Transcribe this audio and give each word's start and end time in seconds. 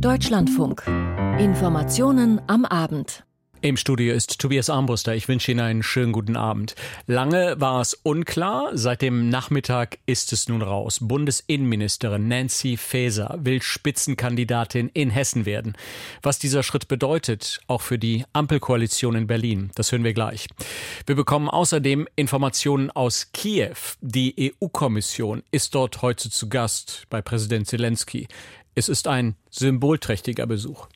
Deutschlandfunk. 0.00 0.82
Informationen 1.38 2.40
am 2.48 2.66
Abend. 2.66 3.24
Im 3.62 3.78
Studio 3.78 4.14
ist 4.14 4.38
Tobias 4.38 4.68
Armbruster. 4.68 5.14
Ich 5.14 5.26
wünsche 5.26 5.50
Ihnen 5.50 5.60
einen 5.60 5.82
schönen 5.82 6.12
guten 6.12 6.36
Abend. 6.36 6.74
Lange 7.06 7.58
war 7.58 7.80
es 7.80 7.94
unklar. 7.94 8.70
Seit 8.74 9.00
dem 9.00 9.30
Nachmittag 9.30 9.98
ist 10.04 10.32
es 10.34 10.48
nun 10.48 10.60
raus. 10.60 10.98
Bundesinnenministerin 11.00 12.28
Nancy 12.28 12.76
Faeser 12.76 13.38
will 13.40 13.62
Spitzenkandidatin 13.62 14.90
in 14.92 15.08
Hessen 15.08 15.46
werden. 15.46 15.76
Was 16.22 16.38
dieser 16.38 16.62
Schritt 16.62 16.88
bedeutet, 16.88 17.60
auch 17.66 17.80
für 17.80 17.98
die 17.98 18.24
Ampelkoalition 18.34 19.14
in 19.14 19.26
Berlin, 19.26 19.70
das 19.74 19.90
hören 19.90 20.04
wir 20.04 20.14
gleich. 20.14 20.46
Wir 21.06 21.16
bekommen 21.16 21.48
außerdem 21.48 22.06
Informationen 22.16 22.90
aus 22.90 23.32
Kiew. 23.32 23.74
Die 24.02 24.52
EU-Kommission 24.60 25.42
ist 25.50 25.74
dort 25.74 26.02
heute 26.02 26.30
zu 26.30 26.50
Gast 26.50 27.04
bei 27.08 27.22
Präsident 27.22 27.66
Zelensky. 27.66 28.28
Es 28.78 28.90
ist 28.90 29.08
ein 29.08 29.36
symbolträchtiger 29.48 30.46
Besuch. 30.46 30.86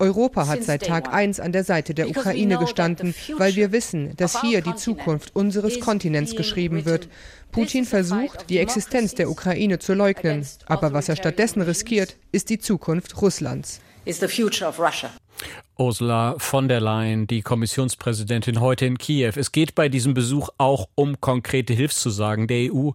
Europa 0.00 0.46
hat 0.48 0.64
seit 0.64 0.86
Tag 0.86 1.14
1 1.14 1.38
an 1.38 1.52
der 1.52 1.62
Seite 1.62 1.94
der 1.94 2.10
Ukraine 2.10 2.58
gestanden, 2.58 3.14
weil 3.38 3.54
wir 3.54 3.70
wissen, 3.70 4.16
dass 4.16 4.40
hier 4.40 4.60
die 4.60 4.74
Zukunft 4.74 5.36
unseres 5.36 5.78
Kontinents 5.78 6.34
geschrieben 6.34 6.84
wird. 6.84 7.08
Putin 7.52 7.84
versucht, 7.84 8.50
die 8.50 8.58
Existenz 8.58 9.14
der 9.14 9.30
Ukraine 9.30 9.78
zu 9.78 9.94
leugnen, 9.94 10.44
aber 10.66 10.92
was 10.92 11.08
er 11.08 11.14
stattdessen 11.14 11.62
riskiert, 11.62 12.16
ist 12.32 12.50
die 12.50 12.58
Zukunft 12.58 13.22
Russlands. 13.22 13.80
Ursula 15.78 16.34
von 16.38 16.68
der 16.68 16.80
Leyen, 16.80 17.26
die 17.26 17.42
Kommissionspräsidentin, 17.42 18.60
heute 18.60 18.84
in 18.84 18.98
Kiew. 18.98 19.32
Es 19.36 19.52
geht 19.52 19.74
bei 19.74 19.88
diesem 19.88 20.14
Besuch 20.14 20.50
auch 20.58 20.88
um 20.94 21.20
konkrete 21.20 21.72
Hilfszusagen 21.72 22.46
der 22.46 22.72
EU, 22.74 22.90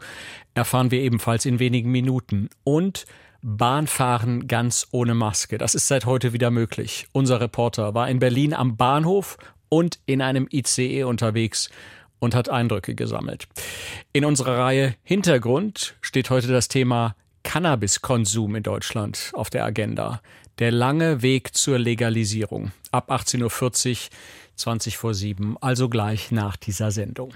erfahren 0.53 0.91
wir 0.91 0.99
ebenfalls 0.99 1.45
in 1.45 1.59
wenigen 1.59 1.91
Minuten. 1.91 2.49
Und 2.63 3.05
Bahnfahren 3.41 4.47
ganz 4.47 4.87
ohne 4.91 5.13
Maske. 5.13 5.59
Das 5.59 5.75
ist 5.75 5.87
seit 5.87 6.05
heute 6.05 6.33
wieder 6.33 6.49
möglich. 6.49 7.07
Unser 7.11 7.39
Reporter 7.39 7.93
war 7.93 8.09
in 8.09 8.17
Berlin 8.17 8.55
am 8.55 8.75
Bahnhof 8.75 9.37
und 9.69 9.99
in 10.07 10.21
einem 10.21 10.47
ICE 10.51 11.03
unterwegs 11.03 11.69
und 12.17 12.33
hat 12.33 12.49
Eindrücke 12.49 12.95
gesammelt. 12.95 13.47
In 14.13 14.25
unserer 14.25 14.57
Reihe 14.57 14.95
Hintergrund 15.03 15.95
steht 16.01 16.31
heute 16.31 16.47
das 16.47 16.69
Thema 16.69 17.15
Cannabiskonsum 17.43 18.55
in 18.55 18.63
Deutschland 18.63 19.31
auf 19.33 19.51
der 19.51 19.63
Agenda. 19.63 20.21
Der 20.57 20.71
lange 20.71 21.21
Weg 21.21 21.53
zur 21.53 21.77
Legalisierung. 21.77 22.71
Ab 22.91 23.11
18.40 23.11 23.91
Uhr 23.91 23.97
20 24.55 24.95
vor 24.95 25.13
7, 25.13 25.57
also 25.59 25.89
gleich 25.89 26.31
nach 26.31 26.55
dieser 26.55 26.91
Sendung. 26.91 27.33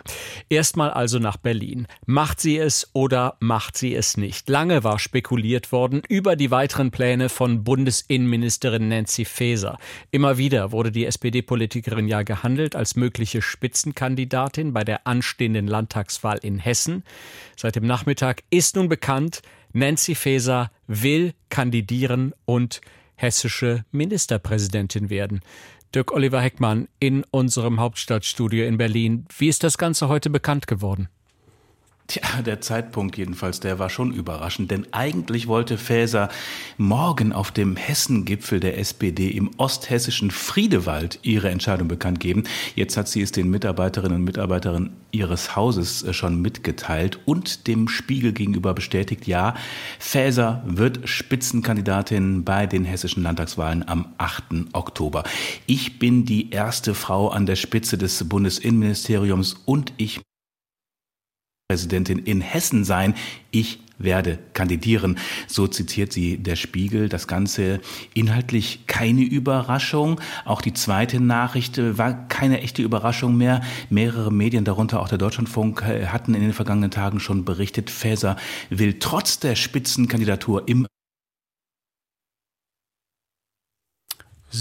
Erstmal 0.48 0.90
also 0.90 1.20
nach 1.20 1.36
Berlin. 1.36 1.86
Macht 2.06 2.40
sie 2.40 2.58
es 2.58 2.90
oder 2.94 3.36
macht 3.42 3.76
sie 3.76 3.94
es 3.94 4.16
nicht? 4.16 4.48
Lange 4.48 4.86
war 4.86 5.00
spekuliert 5.00 5.74
worden 5.74 6.02
über 6.08 6.38
die 6.38 6.50
weiteren 6.50 6.92
Pläne 6.92 7.28
von 7.28 7.66
Bundesinnenministerin 7.66 8.88
Nancy 8.88 9.26
Faeser. 9.26 9.78
Immer 10.12 10.38
wieder 10.38 10.72
wurde 10.72 10.94
die 10.94 11.06
SPD-Politikerin 11.06 12.08
ja 12.08 12.24
gehandelt 12.24 12.78
als 12.78 12.96
mögliche 12.96 13.42
Spitzenkandidatin 13.42 14.72
bei 14.72 14.86
der 14.86 15.06
anstehenden 15.08 15.68
Landtagswahl 15.68 16.40
in 16.42 16.58
Hessen. 16.58 17.04
Seit 17.58 17.76
dem 17.76 17.86
Nachmittag 17.86 18.44
ist 18.50 18.78
nun 18.78 18.88
bekannt, 18.88 19.42
Nancy 19.74 20.16
Faeser 20.16 20.72
will 20.88 21.34
kandidieren 21.50 22.34
und 22.46 22.80
hessische 23.20 23.84
Ministerpräsidentin 23.92 25.10
werden. 25.10 25.42
Dirk 25.94 26.12
Oliver 26.14 26.42
Heckmann 26.42 26.88
in 27.00 27.26
unserem 27.32 27.80
Hauptstadtstudio 27.80 28.66
in 28.66 28.78
Berlin. 28.78 29.26
Wie 29.38 29.50
ist 29.50 29.64
das 29.64 29.78
Ganze 29.78 30.08
heute 30.08 30.30
bekannt 30.30 30.68
geworden? 30.68 31.10
Tja, 32.10 32.42
der 32.42 32.60
Zeitpunkt 32.60 33.20
jedenfalls, 33.20 33.60
der 33.60 33.78
war 33.78 33.92
schon 33.92 34.12
überraschend, 34.12 34.72
denn 34.72 34.88
eigentlich 34.92 35.46
wollte 35.46 35.78
Faeser 35.78 36.30
morgen 36.76 37.34
auf 37.34 37.52
dem 37.52 37.76
Hessengipfel 37.76 38.60
der 38.60 38.80
SPD 38.80 39.30
im 39.30 39.52
osthessischen 39.58 40.32
Friedewald 40.32 41.20
ihre 41.22 41.52
Entscheidung 41.52 41.88
bekannt 41.88 42.20
geben. 42.20 42.46
Jetzt 42.74 42.98
hat 42.98 43.08
sie 43.08 43.22
es 43.22 43.32
den 43.32 43.52
Mitarbeiterinnen 43.52 44.18
und 44.18 44.24
Mitarbeitern 44.24 44.98
ihres 45.12 45.56
Hauses 45.56 46.02
äh, 46.02 46.12
schon 46.12 46.42
mitgeteilt 46.42 47.20
und 47.26 47.68
dem 47.68 47.88
Spiegel 47.88 48.34
gegenüber 48.34 48.74
bestätigt, 48.74 49.28
ja, 49.28 49.54
Faeser 50.00 50.64
wird 50.66 51.08
Spitzenkandidatin 51.08 52.44
bei 52.44 52.66
den 52.66 52.86
hessischen 52.86 53.22
Landtagswahlen 53.22 53.88
am 53.88 54.16
8. 54.18 54.74
Oktober. 54.74 55.26
Ich 55.68 56.00
bin 56.00 56.26
die 56.26 56.50
erste 56.50 56.96
Frau 56.96 57.28
an 57.30 57.46
der 57.46 57.56
Spitze 57.56 58.00
des 58.00 58.28
Bundesinnenministeriums 58.28 59.54
und 59.66 59.94
ich 59.98 60.22
Präsidentin 61.72 62.18
in 62.18 62.42
Hessen 62.42 62.84
sein. 62.84 63.14
Ich 63.52 63.80
werde 64.00 64.40
kandidieren. 64.54 65.20
So 65.46 65.68
zitiert 65.68 66.12
sie 66.12 66.40
der 66.40 66.56
Spiegel. 66.56 67.10
Das 67.10 67.28
Ganze 67.28 67.80
inhaltlich 68.16 68.88
keine 68.88 69.22
Überraschung. 69.22 70.20
Auch 70.46 70.64
die 70.64 70.74
zweite 70.74 71.20
Nachricht 71.20 71.78
war 71.78 72.28
keine 72.28 72.62
echte 72.62 72.82
Überraschung 72.82 73.38
mehr. 73.38 73.62
Mehrere 73.92 74.34
Medien, 74.34 74.66
darunter 74.66 75.00
auch 75.00 75.10
der 75.10 75.20
Deutschlandfunk, 75.20 75.84
hatten 75.84 76.34
in 76.34 76.42
den 76.42 76.54
vergangenen 76.54 76.90
Tagen 76.90 77.20
schon 77.20 77.46
berichtet, 77.46 77.92
Faeser 77.92 78.36
will 78.72 78.98
trotz 78.98 79.38
der 79.38 79.54
Spitzenkandidatur 79.54 80.68
im 80.68 80.88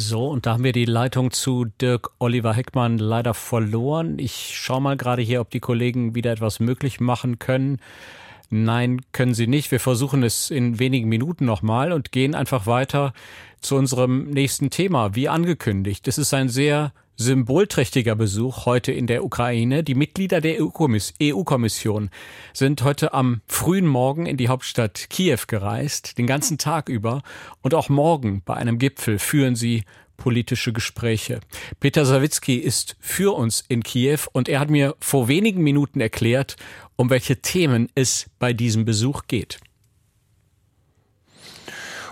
So, 0.01 0.29
und 0.29 0.47
da 0.47 0.53
haben 0.53 0.63
wir 0.63 0.71
die 0.71 0.85
Leitung 0.85 1.33
zu 1.33 1.65
Dirk 1.65 2.11
Oliver 2.21 2.55
Heckmann 2.55 2.99
leider 2.99 3.35
verloren. 3.35 4.21
Ich 4.21 4.53
schaue 4.57 4.81
mal 4.81 4.97
gerade 4.97 5.23
hier, 5.23 5.41
ob 5.41 5.51
die 5.51 5.59
Kollegen 5.59 6.15
wieder 6.15 6.31
etwas 6.31 6.61
möglich 6.61 7.01
machen 7.01 7.41
können. 7.41 7.81
Nein, 8.49 9.01
können 9.11 9.35
sie 9.35 9.49
nicht. 9.49 9.73
Wir 9.73 9.81
versuchen 9.81 10.23
es 10.23 10.53
in 10.53 10.79
wenigen 10.79 11.09
Minuten 11.09 11.47
nochmal 11.47 11.91
und 11.91 12.13
gehen 12.13 12.37
einfach 12.37 12.65
weiter 12.67 13.13
zu 13.61 13.75
unserem 13.75 14.31
nächsten 14.31 14.71
Thema. 14.71 15.17
Wie 15.17 15.29
angekündigt, 15.29 16.07
es 16.07 16.17
ist 16.17 16.33
ein 16.33 16.49
sehr 16.49 16.93
symbolträchtiger 17.19 18.15
Besuch 18.15 18.65
heute 18.65 18.93
in 18.93 19.09
der 19.09 19.25
Ukraine. 19.25 19.83
Die 19.83 19.97
Mitglieder 19.97 20.41
der 20.41 20.63
EU-Kommission 20.63 22.11
sind 22.53 22.83
heute 22.83 23.13
am 23.13 23.41
frühen 23.49 23.87
Morgen 23.87 24.25
in 24.25 24.37
die 24.37 24.49
Hauptstadt 24.49 25.11
Kiew 25.11 25.41
gereist, 25.49 26.17
den 26.17 26.29
ganzen 26.29 26.59
Tag 26.59 26.89
über. 26.89 27.23
Und 27.61 27.75
auch 27.75 27.89
morgen 27.89 28.43
bei 28.45 28.55
einem 28.55 28.79
Gipfel 28.79 29.19
führen 29.19 29.57
sie 29.57 29.83
politische 30.17 30.73
Gespräche. 30.73 31.41
Peter 31.81 32.05
Sawicki 32.05 32.57
ist 32.57 32.97
für 33.01 33.37
uns 33.37 33.65
in 33.69 33.83
Kiew 33.83 34.21
und 34.33 34.49
er 34.49 34.61
hat 34.61 34.71
mir 34.71 34.95
vor 35.01 35.27
wenigen 35.27 35.63
Minuten 35.63 36.01
erklärt, 36.01 36.57
um 36.95 37.11
welche 37.11 37.43
Themen 37.43 37.89
es 37.97 38.27
bei 38.39 38.53
diesem 38.53 38.85
Besuch 38.85 39.23
geht 39.27 39.59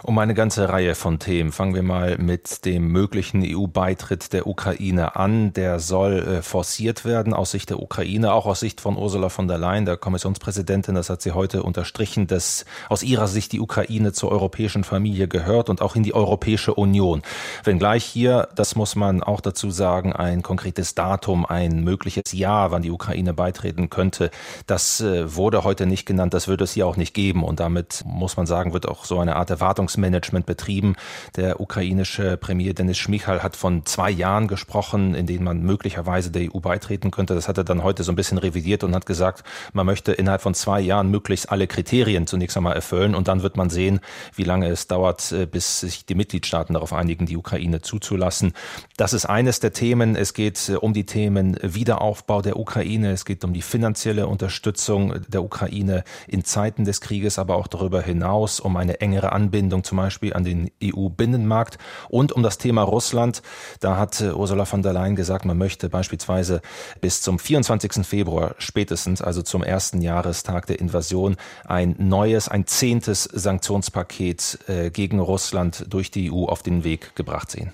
um 0.06 0.18
eine 0.18 0.34
ganze 0.34 0.68
Reihe 0.68 0.94
von 0.94 1.18
Themen. 1.18 1.50
Fangen 1.50 1.74
wir 1.74 1.82
mal 1.82 2.16
mit 2.18 2.64
dem 2.64 2.88
möglichen 2.88 3.42
EU-Beitritt 3.44 4.32
der 4.32 4.46
Ukraine 4.46 5.16
an. 5.16 5.52
Der 5.52 5.80
soll 5.80 6.18
äh, 6.18 6.42
forciert 6.42 7.04
werden 7.04 7.34
aus 7.34 7.50
Sicht 7.50 7.70
der 7.70 7.82
Ukraine, 7.82 8.32
auch 8.32 8.46
aus 8.46 8.60
Sicht 8.60 8.80
von 8.80 8.96
Ursula 8.96 9.30
von 9.30 9.48
der 9.48 9.58
Leyen, 9.58 9.84
der 9.84 9.96
Kommissionspräsidentin. 9.96 10.94
Das 10.94 11.10
hat 11.10 11.22
sie 11.22 11.32
heute 11.32 11.64
unterstrichen, 11.64 12.28
dass 12.28 12.64
aus 12.88 13.02
ihrer 13.02 13.26
Sicht 13.26 13.50
die 13.50 13.60
Ukraine 13.60 14.12
zur 14.12 14.30
europäischen 14.30 14.84
Familie 14.84 15.26
gehört 15.26 15.68
und 15.68 15.82
auch 15.82 15.96
in 15.96 16.04
die 16.04 16.14
Europäische 16.14 16.74
Union. 16.74 17.22
Wenngleich 17.64 18.04
hier, 18.04 18.48
das 18.54 18.76
muss 18.76 18.94
man 18.94 19.24
auch 19.24 19.40
dazu 19.40 19.72
sagen, 19.72 20.12
ein 20.12 20.42
konkretes 20.42 20.94
Datum, 20.94 21.44
ein 21.44 21.82
mögliches 21.82 22.32
Jahr, 22.32 22.70
wann 22.70 22.82
die 22.82 22.92
Ukraine 22.92 23.34
beitreten 23.34 23.90
könnte, 23.90 24.30
das 24.68 25.00
äh, 25.00 25.34
wurde 25.34 25.64
heute 25.64 25.84
nicht 25.86 26.06
genannt. 26.06 26.32
Das 26.32 26.46
wird 26.46 26.60
es 26.60 26.72
hier 26.72 26.86
auch 26.86 26.96
nicht 26.96 27.12
geben. 27.12 27.42
Und 27.42 27.58
damit 27.58 28.04
muss 28.06 28.36
man 28.36 28.46
sagen, 28.46 28.72
wird 28.72 28.86
auch 28.86 29.04
so 29.04 29.18
eine 29.18 29.34
Art 29.34 29.50
Erwartungs 29.50 29.95
Erwartungsmanagement 29.96 30.46
betrieben. 30.46 30.96
Der 31.36 31.60
ukrainische 31.60 32.36
Premier 32.36 32.74
Denis 32.74 32.98
Schmichal 32.98 33.42
hat 33.42 33.56
von 33.56 33.84
zwei 33.86 34.10
Jahren 34.10 34.48
gesprochen, 34.48 35.14
in 35.14 35.26
denen 35.26 35.44
man 35.44 35.62
möglicherweise 35.62 36.30
der 36.30 36.54
EU 36.54 36.60
beitreten 36.60 37.10
könnte. 37.10 37.34
Das 37.34 37.48
hat 37.48 37.58
er 37.58 37.64
dann 37.64 37.82
heute 37.82 38.02
so 38.02 38.12
ein 38.12 38.16
bisschen 38.16 38.38
revidiert 38.38 38.84
und 38.84 38.94
hat 38.94 39.06
gesagt, 39.06 39.44
man 39.72 39.86
möchte 39.86 40.12
innerhalb 40.12 40.42
von 40.42 40.54
zwei 40.54 40.80
Jahren 40.80 41.10
möglichst 41.10 41.50
alle 41.50 41.66
Kriterien 41.66 42.26
zunächst 42.26 42.56
einmal 42.56 42.74
erfüllen 42.74 43.14
und 43.14 43.28
dann 43.28 43.42
wird 43.42 43.56
man 43.56 43.70
sehen, 43.70 44.00
wie 44.34 44.44
lange 44.44 44.68
es 44.68 44.86
dauert, 44.86 45.32
äh, 45.32 45.46
bis 45.46 45.80
sich 45.80 46.06
die 46.06 46.14
Mitgliedstaaten 46.14 46.74
darauf 46.74 46.92
einigen, 46.92 47.26
die 47.26 47.36
Ukraine 47.36 47.80
zuzulassen. 47.80 48.52
Das 48.96 49.12
ist 49.12 49.26
eines 49.26 49.60
der 49.60 49.72
Themen. 49.72 50.16
Es 50.16 50.34
geht 50.34 50.68
äh, 50.68 50.74
um 50.74 50.92
die 50.92 51.06
Themen 51.06 51.56
Wiederaufbau 51.62 52.42
der 52.42 52.58
Ukraine. 52.58 53.12
Es 53.12 53.24
geht 53.24 53.44
um 53.44 53.52
die 53.52 53.62
finanzielle 53.62 54.26
Unterstützung 54.26 55.14
der 55.28 55.42
Ukraine 55.42 56.04
in 56.26 56.44
Zeiten 56.44 56.84
des 56.84 57.00
Krieges, 57.00 57.38
aber 57.38 57.56
auch 57.56 57.66
darüber 57.66 58.02
hinaus 58.02 58.60
um 58.60 58.76
eine 58.76 59.00
engere 59.00 59.32
Anbindung 59.32 59.84
zum 59.86 59.98
Beispiel 59.98 60.34
an 60.34 60.44
den 60.44 60.70
EU-Binnenmarkt 60.82 61.78
und 62.08 62.32
um 62.32 62.42
das 62.42 62.58
Thema 62.58 62.82
Russland. 62.82 63.42
Da 63.80 63.96
hat 63.96 64.20
äh, 64.20 64.32
Ursula 64.32 64.64
von 64.64 64.82
der 64.82 64.92
Leyen 64.92 65.16
gesagt, 65.16 65.44
man 65.44 65.56
möchte 65.56 65.88
beispielsweise 65.88 66.60
bis 67.00 67.22
zum 67.22 67.38
24. 67.38 68.06
Februar 68.06 68.54
spätestens, 68.58 69.22
also 69.22 69.42
zum 69.42 69.62
ersten 69.62 70.02
Jahrestag 70.02 70.66
der 70.66 70.80
Invasion, 70.80 71.36
ein 71.64 71.94
neues, 71.98 72.48
ein 72.48 72.66
zehntes 72.66 73.24
Sanktionspaket 73.24 74.58
äh, 74.68 74.90
gegen 74.90 75.20
Russland 75.20 75.86
durch 75.88 76.10
die 76.10 76.30
EU 76.30 76.44
auf 76.44 76.62
den 76.62 76.84
Weg 76.84 77.14
gebracht 77.14 77.50
sehen. 77.50 77.72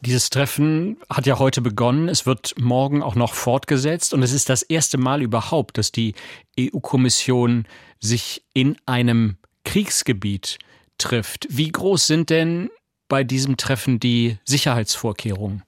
Dieses 0.00 0.30
Treffen 0.30 0.98
hat 1.08 1.26
ja 1.26 1.38
heute 1.38 1.60
begonnen. 1.60 2.08
Es 2.08 2.26
wird 2.26 2.54
morgen 2.58 3.02
auch 3.02 3.14
noch 3.14 3.34
fortgesetzt. 3.34 4.12
Und 4.12 4.22
es 4.22 4.32
ist 4.32 4.48
das 4.48 4.62
erste 4.62 4.98
Mal 4.98 5.22
überhaupt, 5.22 5.78
dass 5.78 5.92
die 5.92 6.14
EU-Kommission 6.58 7.66
sich 8.00 8.44
in 8.52 8.76
einem 8.86 9.36
Kriegsgebiet 9.64 10.58
trifft. 11.04 11.46
Wie 11.50 11.70
groß 11.70 12.06
sind 12.06 12.30
denn 12.30 12.70
bei 13.08 13.24
diesem 13.24 13.56
Treffen 13.56 14.00
die 14.00 14.38
Sicherheitsvorkehrungen? 14.44 15.62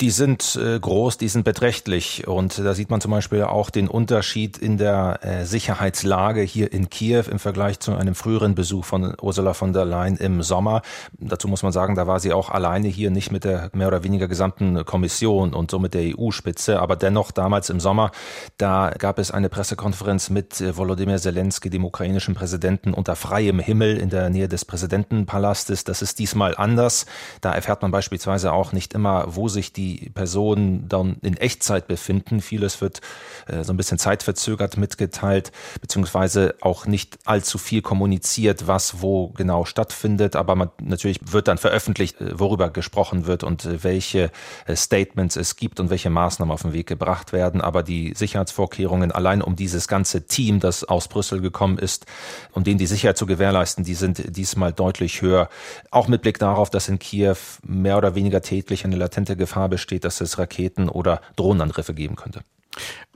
Die 0.00 0.10
sind 0.10 0.58
äh, 0.60 0.78
groß, 0.78 1.18
die 1.18 1.28
sind 1.28 1.44
beträchtlich. 1.44 2.26
Und 2.26 2.58
da 2.58 2.74
sieht 2.74 2.90
man 2.90 3.00
zum 3.00 3.10
Beispiel 3.10 3.42
auch 3.44 3.70
den 3.70 3.88
Unterschied 3.88 4.58
in 4.58 4.76
der 4.76 5.20
äh, 5.22 5.44
Sicherheitslage 5.44 6.42
hier 6.42 6.72
in 6.72 6.90
Kiew 6.90 7.24
im 7.30 7.38
Vergleich 7.38 7.80
zu 7.80 7.94
einem 7.94 8.14
früheren 8.14 8.54
Besuch 8.54 8.84
von 8.84 9.14
Ursula 9.20 9.54
von 9.54 9.72
der 9.72 9.84
Leyen 9.84 10.16
im 10.16 10.42
Sommer. 10.42 10.82
Dazu 11.18 11.48
muss 11.48 11.62
man 11.62 11.72
sagen, 11.72 11.94
da 11.94 12.06
war 12.06 12.20
sie 12.20 12.32
auch 12.32 12.50
alleine 12.50 12.88
hier, 12.88 13.10
nicht 13.10 13.32
mit 13.32 13.44
der 13.44 13.70
mehr 13.72 13.88
oder 13.88 14.04
weniger 14.04 14.28
gesamten 14.28 14.84
Kommission 14.84 15.54
und 15.54 15.70
somit 15.70 15.94
der 15.94 16.18
EU-Spitze. 16.18 16.80
Aber 16.80 16.96
dennoch 16.96 17.30
damals 17.30 17.70
im 17.70 17.80
Sommer, 17.80 18.10
da 18.58 18.90
gab 18.98 19.18
es 19.18 19.30
eine 19.30 19.48
Pressekonferenz 19.48 20.30
mit 20.30 20.60
äh, 20.60 20.76
Volodymyr 20.76 21.18
Zelensky, 21.18 21.70
dem 21.70 21.84
ukrainischen 21.84 22.34
Präsidenten, 22.34 22.92
unter 22.92 23.16
freiem 23.16 23.60
Himmel 23.60 23.96
in 23.96 24.10
der 24.10 24.28
Nähe 24.30 24.48
des 24.48 24.64
Präsidentenpalastes. 24.64 25.84
Das 25.84 26.02
ist 26.02 26.18
diesmal 26.18 26.54
anders. 26.56 27.06
Da 27.40 27.54
erfährt 27.54 27.82
man 27.82 27.90
beispielsweise 27.90 28.52
auch 28.52 28.72
nicht 28.72 28.92
immer, 28.92 29.24
wo 29.28 29.48
sich 29.48 29.72
die 29.72 29.85
die 29.86 30.10
Personen 30.10 30.88
dann 30.88 31.16
in 31.22 31.36
Echtzeit 31.36 31.86
befinden. 31.86 32.40
Vieles 32.40 32.80
wird 32.80 33.00
äh, 33.46 33.62
so 33.64 33.72
ein 33.72 33.76
bisschen 33.76 33.98
zeitverzögert 33.98 34.76
mitgeteilt, 34.76 35.52
beziehungsweise 35.80 36.54
auch 36.60 36.86
nicht 36.86 37.18
allzu 37.24 37.58
viel 37.58 37.82
kommuniziert, 37.82 38.66
was 38.66 39.00
wo 39.00 39.28
genau 39.28 39.64
stattfindet. 39.64 40.36
Aber 40.36 40.54
man, 40.54 40.70
natürlich 40.80 41.20
wird 41.32 41.48
dann 41.48 41.58
veröffentlicht, 41.58 42.20
äh, 42.20 42.38
worüber 42.38 42.70
gesprochen 42.70 43.26
wird 43.26 43.44
und 43.44 43.64
äh, 43.64 43.82
welche 43.84 44.30
Statements 44.74 45.36
es 45.36 45.56
gibt 45.56 45.80
und 45.80 45.90
welche 45.90 46.10
Maßnahmen 46.10 46.52
auf 46.52 46.62
den 46.62 46.72
Weg 46.72 46.86
gebracht 46.86 47.32
werden. 47.32 47.60
Aber 47.60 47.82
die 47.82 48.14
Sicherheitsvorkehrungen 48.16 49.12
allein 49.12 49.42
um 49.42 49.56
dieses 49.56 49.88
ganze 49.88 50.26
Team, 50.26 50.60
das 50.60 50.84
aus 50.84 51.08
Brüssel 51.08 51.40
gekommen 51.40 51.78
ist, 51.78 52.06
um 52.52 52.64
denen 52.64 52.78
die 52.78 52.86
Sicherheit 52.86 53.18
zu 53.18 53.26
gewährleisten, 53.26 53.84
die 53.84 53.94
sind 53.94 54.36
diesmal 54.36 54.72
deutlich 54.72 55.22
höher. 55.22 55.48
Auch 55.90 56.08
mit 56.08 56.22
Blick 56.22 56.38
darauf, 56.38 56.70
dass 56.70 56.88
in 56.88 56.98
Kiew 56.98 57.36
mehr 57.62 57.96
oder 57.98 58.14
weniger 58.14 58.40
täglich 58.40 58.84
eine 58.84 58.96
latente 58.96 59.36
Gefahr 59.36 59.68
besteht, 59.76 60.04
dass 60.04 60.22
es 60.22 60.38
Raketen- 60.38 60.88
oder 60.88 61.20
Drohnenangriffe 61.36 61.92
geben 61.92 62.16
könnte. 62.16 62.40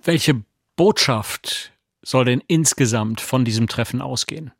Welche 0.02 0.42
Botschaft 0.76 1.72
soll 2.02 2.26
denn 2.26 2.42
insgesamt 2.48 3.22
von 3.22 3.46
diesem 3.46 3.66
Treffen 3.66 4.02
ausgehen? 4.02 4.52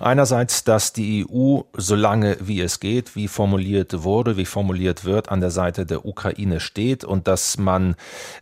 Einerseits, 0.00 0.64
dass 0.64 0.94
die 0.94 1.26
EU, 1.30 1.60
solange 1.74 2.38
wie 2.40 2.62
es 2.62 2.80
geht, 2.80 3.16
wie 3.16 3.28
formuliert 3.28 4.02
wurde, 4.02 4.38
wie 4.38 4.46
formuliert 4.46 5.04
wird, 5.04 5.28
an 5.28 5.42
der 5.42 5.50
Seite 5.50 5.84
der 5.84 6.06
Ukraine 6.06 6.58
steht 6.58 7.04
und 7.04 7.28
dass 7.28 7.58
man 7.58 7.96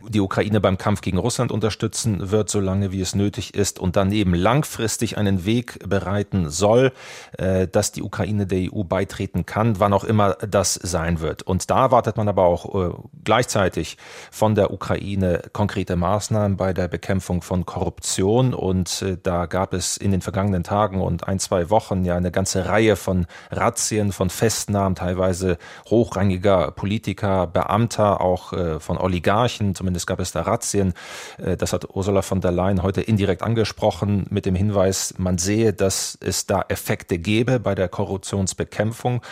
die 0.07 0.21
Ukraine 0.21 0.61
beim 0.61 0.77
Kampf 0.77 1.01
gegen 1.01 1.17
Russland 1.17 1.51
unterstützen 1.51 2.31
wird, 2.31 2.49
solange 2.49 2.93
wie 2.93 3.01
es 3.01 3.13
nötig 3.13 3.55
ist 3.55 3.77
und 3.77 3.97
daneben 3.97 4.33
langfristig 4.33 5.17
einen 5.17 5.43
Weg 5.43 5.79
bereiten 5.85 6.49
soll, 6.49 6.93
äh, 7.37 7.67
dass 7.67 7.91
die 7.91 8.03
Ukraine 8.03 8.47
der 8.47 8.73
EU 8.73 8.83
beitreten 8.85 9.45
kann, 9.45 9.81
wann 9.81 9.91
auch 9.91 10.05
immer 10.05 10.35
das 10.35 10.75
sein 10.75 11.19
wird. 11.19 11.43
Und 11.43 11.69
da 11.69 11.81
erwartet 11.81 12.15
man 12.15 12.29
aber 12.29 12.43
auch 12.43 12.73
äh, 12.73 12.93
gleichzeitig 13.25 13.97
von 14.31 14.55
der 14.55 14.71
Ukraine 14.71 15.41
konkrete 15.51 15.97
Maßnahmen 15.97 16.55
bei 16.55 16.71
der 16.71 16.87
Bekämpfung 16.87 17.41
von 17.41 17.65
Korruption 17.65 18.53
und 18.53 19.01
äh, 19.01 19.17
da 19.21 19.45
gab 19.45 19.73
es 19.73 19.97
in 19.97 20.11
den 20.11 20.21
vergangenen 20.21 20.63
Tagen 20.63 21.01
und 21.01 21.27
ein, 21.27 21.39
zwei 21.49 21.71
Wochen 21.71 22.05
ja 22.05 22.15
eine 22.15 22.29
ganze 22.29 22.67
Reihe 22.67 22.95
von 22.95 23.25
Razzien, 23.49 24.11
von 24.11 24.29
Festnahmen, 24.29 24.93
teilweise 24.93 25.57
hochrangiger 25.89 26.69
Politiker, 26.69 27.47
Beamter, 27.47 28.21
auch 28.21 28.53
äh, 28.53 28.79
von 28.79 28.99
Oligarchen, 28.99 29.73
zumindest 29.73 30.05
gab 30.05 30.19
es 30.19 30.31
da 30.31 30.43
Razzien. 30.43 30.93
Äh, 31.39 31.57
das 31.57 31.73
hat 31.73 31.87
Ursula 31.95 32.21
von 32.21 32.39
der 32.39 32.51
Leyen 32.51 32.83
heute 32.83 33.01
indirekt 33.01 33.41
angesprochen 33.41 34.27
mit 34.29 34.45
dem 34.45 34.53
Hinweis, 34.53 35.15
man 35.17 35.39
sehe, 35.39 35.73
dass 35.73 36.19
es 36.21 36.45
da 36.45 36.63
Effekte 36.67 37.17
gebe 37.17 37.59
bei 37.59 37.73
der 37.73 37.89
Korruptionsbekämpfung. 37.89 39.23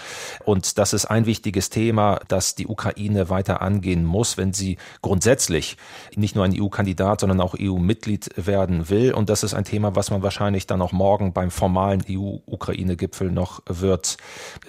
Und 0.43 0.79
das 0.79 0.93
ist 0.93 1.05
ein 1.05 1.27
wichtiges 1.27 1.69
Thema, 1.69 2.19
das 2.29 2.55
die 2.55 2.65
Ukraine 2.65 3.29
weiter 3.29 3.61
angehen 3.61 4.03
muss, 4.03 4.37
wenn 4.37 4.53
sie 4.53 4.77
grundsätzlich 5.03 5.77
nicht 6.15 6.35
nur 6.35 6.45
ein 6.45 6.59
EU-Kandidat, 6.59 7.19
sondern 7.19 7.41
auch 7.41 7.53
EU-Mitglied 7.59 8.31
werden 8.35 8.89
will. 8.89 9.13
Und 9.13 9.29
das 9.29 9.43
ist 9.43 9.53
ein 9.53 9.65
Thema, 9.65 9.95
was 9.95 10.09
man 10.09 10.23
wahrscheinlich 10.23 10.65
dann 10.65 10.81
auch 10.81 10.91
morgen 10.91 11.31
beim 11.31 11.51
formalen 11.51 12.06
EU-Ukraine-Gipfel 12.09 13.31
noch 13.31 13.61
wird 13.67 14.17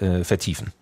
äh, 0.01 0.25
vertiefen. 0.25 0.73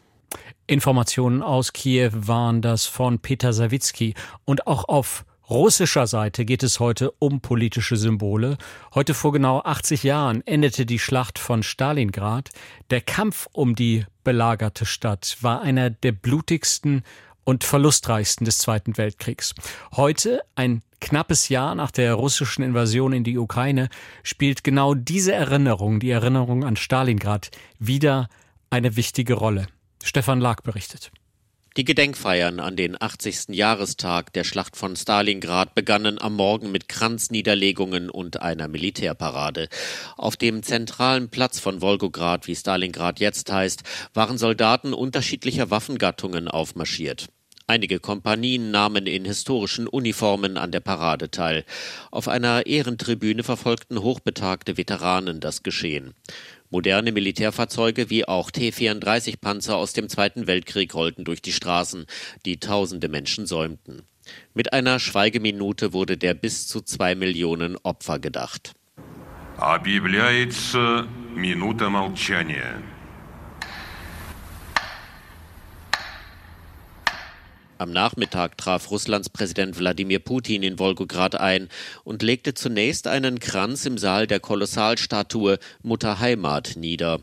Informationen 0.66 1.42
aus 1.42 1.72
Kiew 1.72 2.10
waren 2.12 2.60
das 2.60 2.86
von 2.86 3.20
Peter 3.20 3.52
Sawicki. 3.52 4.14
Und 4.44 4.66
auch 4.66 4.88
auf 4.88 5.24
russischer 5.48 6.06
Seite 6.06 6.44
geht 6.44 6.62
es 6.62 6.80
heute 6.80 7.12
um 7.18 7.40
politische 7.40 7.96
Symbole. 7.96 8.58
Heute 8.94 9.14
vor 9.14 9.32
genau 9.32 9.60
80 9.60 10.02
Jahren 10.02 10.44
endete 10.46 10.84
die 10.84 10.98
Schlacht 10.98 11.38
von 11.38 11.62
Stalingrad. 11.62 12.50
Der 12.90 13.00
Kampf 13.00 13.46
um 13.52 13.76
die 13.76 14.04
belagerte 14.24 14.86
Stadt 14.86 15.36
war 15.40 15.62
einer 15.62 15.90
der 15.90 16.12
blutigsten 16.12 17.04
und 17.44 17.62
verlustreichsten 17.62 18.44
des 18.44 18.58
Zweiten 18.58 18.96
Weltkriegs. 18.96 19.54
Heute, 19.94 20.42
ein 20.56 20.82
knappes 21.00 21.48
Jahr 21.48 21.74
nach 21.74 21.90
der 21.90 22.14
russischen 22.14 22.62
Invasion 22.62 23.12
in 23.12 23.24
die 23.24 23.38
Ukraine, 23.38 23.88
spielt 24.22 24.64
genau 24.64 24.94
diese 24.94 25.32
Erinnerung, 25.32 26.00
die 26.00 26.10
Erinnerung 26.10 26.64
an 26.64 26.76
Stalingrad, 26.76 27.50
wieder 27.78 28.28
eine 28.70 28.96
wichtige 28.96 29.34
Rolle. 29.34 29.66
Stefan 30.02 30.40
Lag 30.40 30.62
berichtet. 30.62 31.10
Die 31.76 31.84
Gedenkfeiern 31.84 32.58
an 32.58 32.74
den 32.74 32.96
80. 32.98 33.48
Jahrestag 33.48 34.32
der 34.32 34.44
Schlacht 34.44 34.78
von 34.78 34.96
Stalingrad 34.96 35.74
begannen 35.74 36.18
am 36.18 36.34
Morgen 36.34 36.72
mit 36.72 36.88
Kranzniederlegungen 36.88 38.08
und 38.08 38.40
einer 38.40 38.66
Militärparade. 38.66 39.68
Auf 40.16 40.38
dem 40.38 40.62
zentralen 40.62 41.28
Platz 41.28 41.60
von 41.60 41.82
Wolgograd, 41.82 42.46
wie 42.46 42.56
Stalingrad 42.56 43.20
jetzt 43.20 43.52
heißt, 43.52 43.82
waren 44.14 44.38
Soldaten 44.38 44.94
unterschiedlicher 44.94 45.70
Waffengattungen 45.70 46.48
aufmarschiert. 46.48 47.26
Einige 47.67 48.01
Kompanien 48.01 48.69
nahmen 48.69 49.07
in 49.07 49.23
historischen 49.23 49.87
Uniformen 49.87 50.57
an 50.57 50.71
der 50.71 50.81
Parade 50.81 51.31
teil. 51.31 51.63
Auf 52.11 52.27
einer 52.27 52.65
Ehrentribüne 52.65 53.43
verfolgten 53.43 54.01
hochbetagte 54.01 54.75
Veteranen 54.75 55.39
das 55.39 55.63
Geschehen. 55.63 56.13
Moderne 56.69 57.13
Militärfahrzeuge 57.13 58.09
wie 58.09 58.27
auch 58.27 58.51
T-34-Panzer 58.51 59.77
aus 59.77 59.93
dem 59.93 60.09
Zweiten 60.09 60.47
Weltkrieg 60.47 60.93
rollten 60.93 61.23
durch 61.23 61.41
die 61.41 61.53
Straßen, 61.53 62.07
die 62.45 62.59
tausende 62.59 63.07
Menschen 63.07 63.45
säumten. 63.45 64.01
Mit 64.53 64.73
einer 64.73 64.99
Schweigeminute 64.99 65.93
wurde 65.93 66.17
der 66.17 66.33
bis 66.33 66.67
zu 66.67 66.81
zwei 66.81 67.15
Millionen 67.15 67.77
Opfer 67.83 68.19
gedacht. 68.19 68.73
Объявляется 69.57 71.07
минута 71.35 71.89
молчания. 71.89 72.81
Am 77.78 77.92
Nachmittag 77.92 78.56
traf 78.56 78.90
Russlands 78.90 79.28
Präsident 79.28 79.78
Wladimir 79.78 80.18
Putin 80.18 80.62
in 80.62 80.78
Wolgograd 80.78 81.38
ein 81.38 81.68
und 82.04 82.22
legte 82.22 82.54
zunächst 82.54 83.06
einen 83.06 83.38
Kranz 83.38 83.84
im 83.84 83.98
Saal 83.98 84.26
der 84.26 84.40
Kolossalstatue 84.40 85.58
Mutter 85.82 86.18
Heimat 86.18 86.76
nieder. 86.76 87.20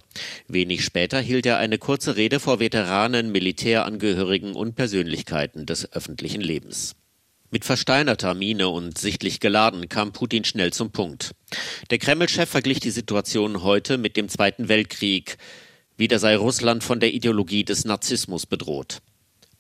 Wenig 0.48 0.86
später 0.86 1.20
hielt 1.20 1.48
er 1.48 1.58
eine 1.58 1.80
kurze 1.80 2.18
Rede 2.18 2.40
vor 2.40 2.60
Veteranen, 2.60 3.32
Militärangehörigen 3.32 4.54
und 4.54 4.76
Persönlichkeiten 4.76 5.66
des 5.66 5.92
öffentlichen 5.92 6.42
Lebens. 6.42 6.96
Mit 7.50 7.66
versteinerter 7.66 8.36
Miene 8.36 8.70
und 8.70 9.00
sichtlich 9.00 9.40
geladen 9.40 9.90
kam 9.90 10.12
Putin 10.12 10.44
schnell 10.44 10.72
zum 10.72 10.92
Punkt. 10.92 11.32
Der 11.90 11.98
Kreml-Chef 11.98 12.50
verglich 12.50 12.80
die 12.80 12.92
Situation 12.92 13.64
heute 13.64 13.98
mit 13.98 14.18
dem 14.18 14.30
Zweiten 14.30 14.70
Weltkrieg. 14.70 15.38
Wieder 15.98 16.20
sei 16.20 16.36
Russland 16.36 16.84
von 16.84 17.00
der 17.00 17.12
Ideologie 17.12 17.64
des 17.64 17.86
Narzissmus 17.86 18.46
bedroht. 18.46 19.02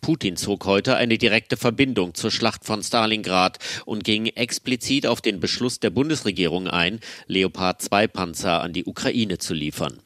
Putin 0.03 0.35
zog 0.35 0.65
heute 0.65 0.97
eine 0.97 1.17
direkte 1.17 1.55
Verbindung 1.55 2.13
zur 2.13 2.29
Schlacht 2.29 2.65
von 2.65 2.83
Stalingrad 2.83 3.57
und 3.85 4.03
ging 4.03 4.25
explizit 4.25 5.07
auf 5.07 5.21
den 5.21 5.39
Beschluss 5.39 5.79
der 5.79 5.91
Bundesregierung 5.91 6.67
ein, 6.67 6.99
Leopard 7.27 7.81
2 7.81 8.07
Panzer 8.07 8.61
an 8.61 8.73
die 8.73 8.83
Ukraine 8.83 9.37
zu 9.37 9.53
liefern. 9.53 10.02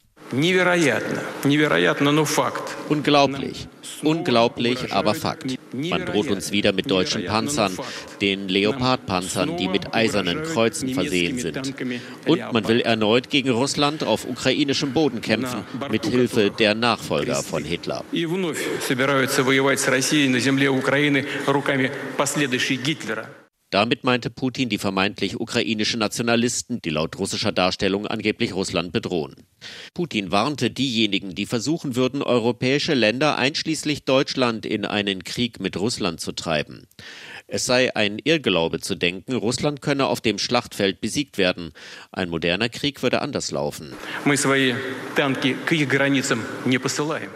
Unglaublich, 2.89 3.67
unglaublich, 4.03 4.91
aber 4.91 5.13
Fakt. 5.13 5.57
Man 5.73 6.05
droht 6.05 6.29
uns 6.29 6.51
wieder 6.51 6.73
mit 6.73 6.89
deutschen 6.91 7.25
Panzern, 7.25 7.77
den 8.21 8.49
Leopard-Panzern, 8.49 9.57
die 9.57 9.67
mit 9.67 9.93
eisernen 9.93 10.43
Kreuzen 10.43 10.89
versehen 10.93 11.39
sind. 11.39 11.73
Und 12.25 12.53
man 12.53 12.67
will 12.67 12.81
erneut 12.81 13.29
gegen 13.29 13.49
Russland 13.51 14.03
auf 14.03 14.25
ukrainischem 14.27 14.93
Boden 14.93 15.21
kämpfen, 15.21 15.63
mit 15.89 16.05
Hilfe 16.05 16.51
der 16.51 16.75
Nachfolger 16.75 17.41
von 17.43 17.63
Hitler. 17.63 18.03
Damit 23.69 24.05
meinte 24.05 24.29
Putin 24.29 24.69
die 24.69 24.77
vermeintlich 24.77 25.41
ukrainische 25.41 25.97
Nationalisten, 25.97 26.81
die 26.81 26.89
laut 26.89 27.19
russischer 27.19 27.51
Darstellung 27.51 28.07
angeblich 28.07 28.53
Russland 28.53 28.93
bedrohen. 28.93 29.35
Putin 29.93 30.31
warnte 30.31 30.71
diejenigen, 30.71 31.35
die 31.35 31.45
versuchen 31.45 31.97
würden, 31.97 32.21
europäische 32.21 32.93
Länder 32.93 33.37
einschließlich 33.37 34.05
Deutschland 34.05 34.65
in 34.65 34.85
einen 34.85 35.25
Krieg 35.25 35.59
mit 35.59 35.75
Russland 35.75 36.21
zu 36.21 36.31
treiben. 36.31 36.87
Es 37.47 37.65
sei 37.65 37.93
ein 37.93 38.19
Irrglaube 38.23 38.79
zu 38.79 38.95
denken, 38.95 39.33
Russland 39.33 39.81
könne 39.81 40.05
auf 40.07 40.21
dem 40.21 40.37
Schlachtfeld 40.37 41.01
besiegt 41.01 41.37
werden. 41.37 41.73
Ein 42.13 42.29
moderner 42.29 42.69
Krieg 42.69 43.03
würde 43.03 43.21
anders 43.21 43.51
laufen. 43.51 43.91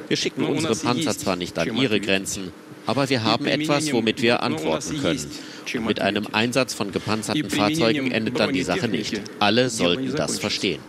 Wir 0.07 0.17
schicken 0.17 0.45
unsere 0.45 0.75
Panzer 0.77 1.17
zwar 1.17 1.35
nicht 1.35 1.59
an 1.59 1.75
ihre 1.75 1.99
Grenzen, 1.99 2.53
aber 2.85 3.09
wir 3.09 3.23
haben 3.23 3.45
etwas, 3.45 3.91
womit 3.93 4.21
wir 4.21 4.43
antworten 4.43 5.01
können. 5.01 5.31
Und 5.75 5.85
mit 5.85 6.01
einem 6.01 6.27
Einsatz 6.31 6.73
von 6.73 6.91
gepanzerten 6.91 7.49
Fahrzeugen 7.49 8.11
endet 8.11 8.39
dann 8.39 8.53
die 8.53 8.63
Sache 8.63 8.87
nicht. 8.87 9.21
Alle 9.39 9.69
sollten 9.69 10.15
das 10.15 10.39
verstehen. 10.39 10.81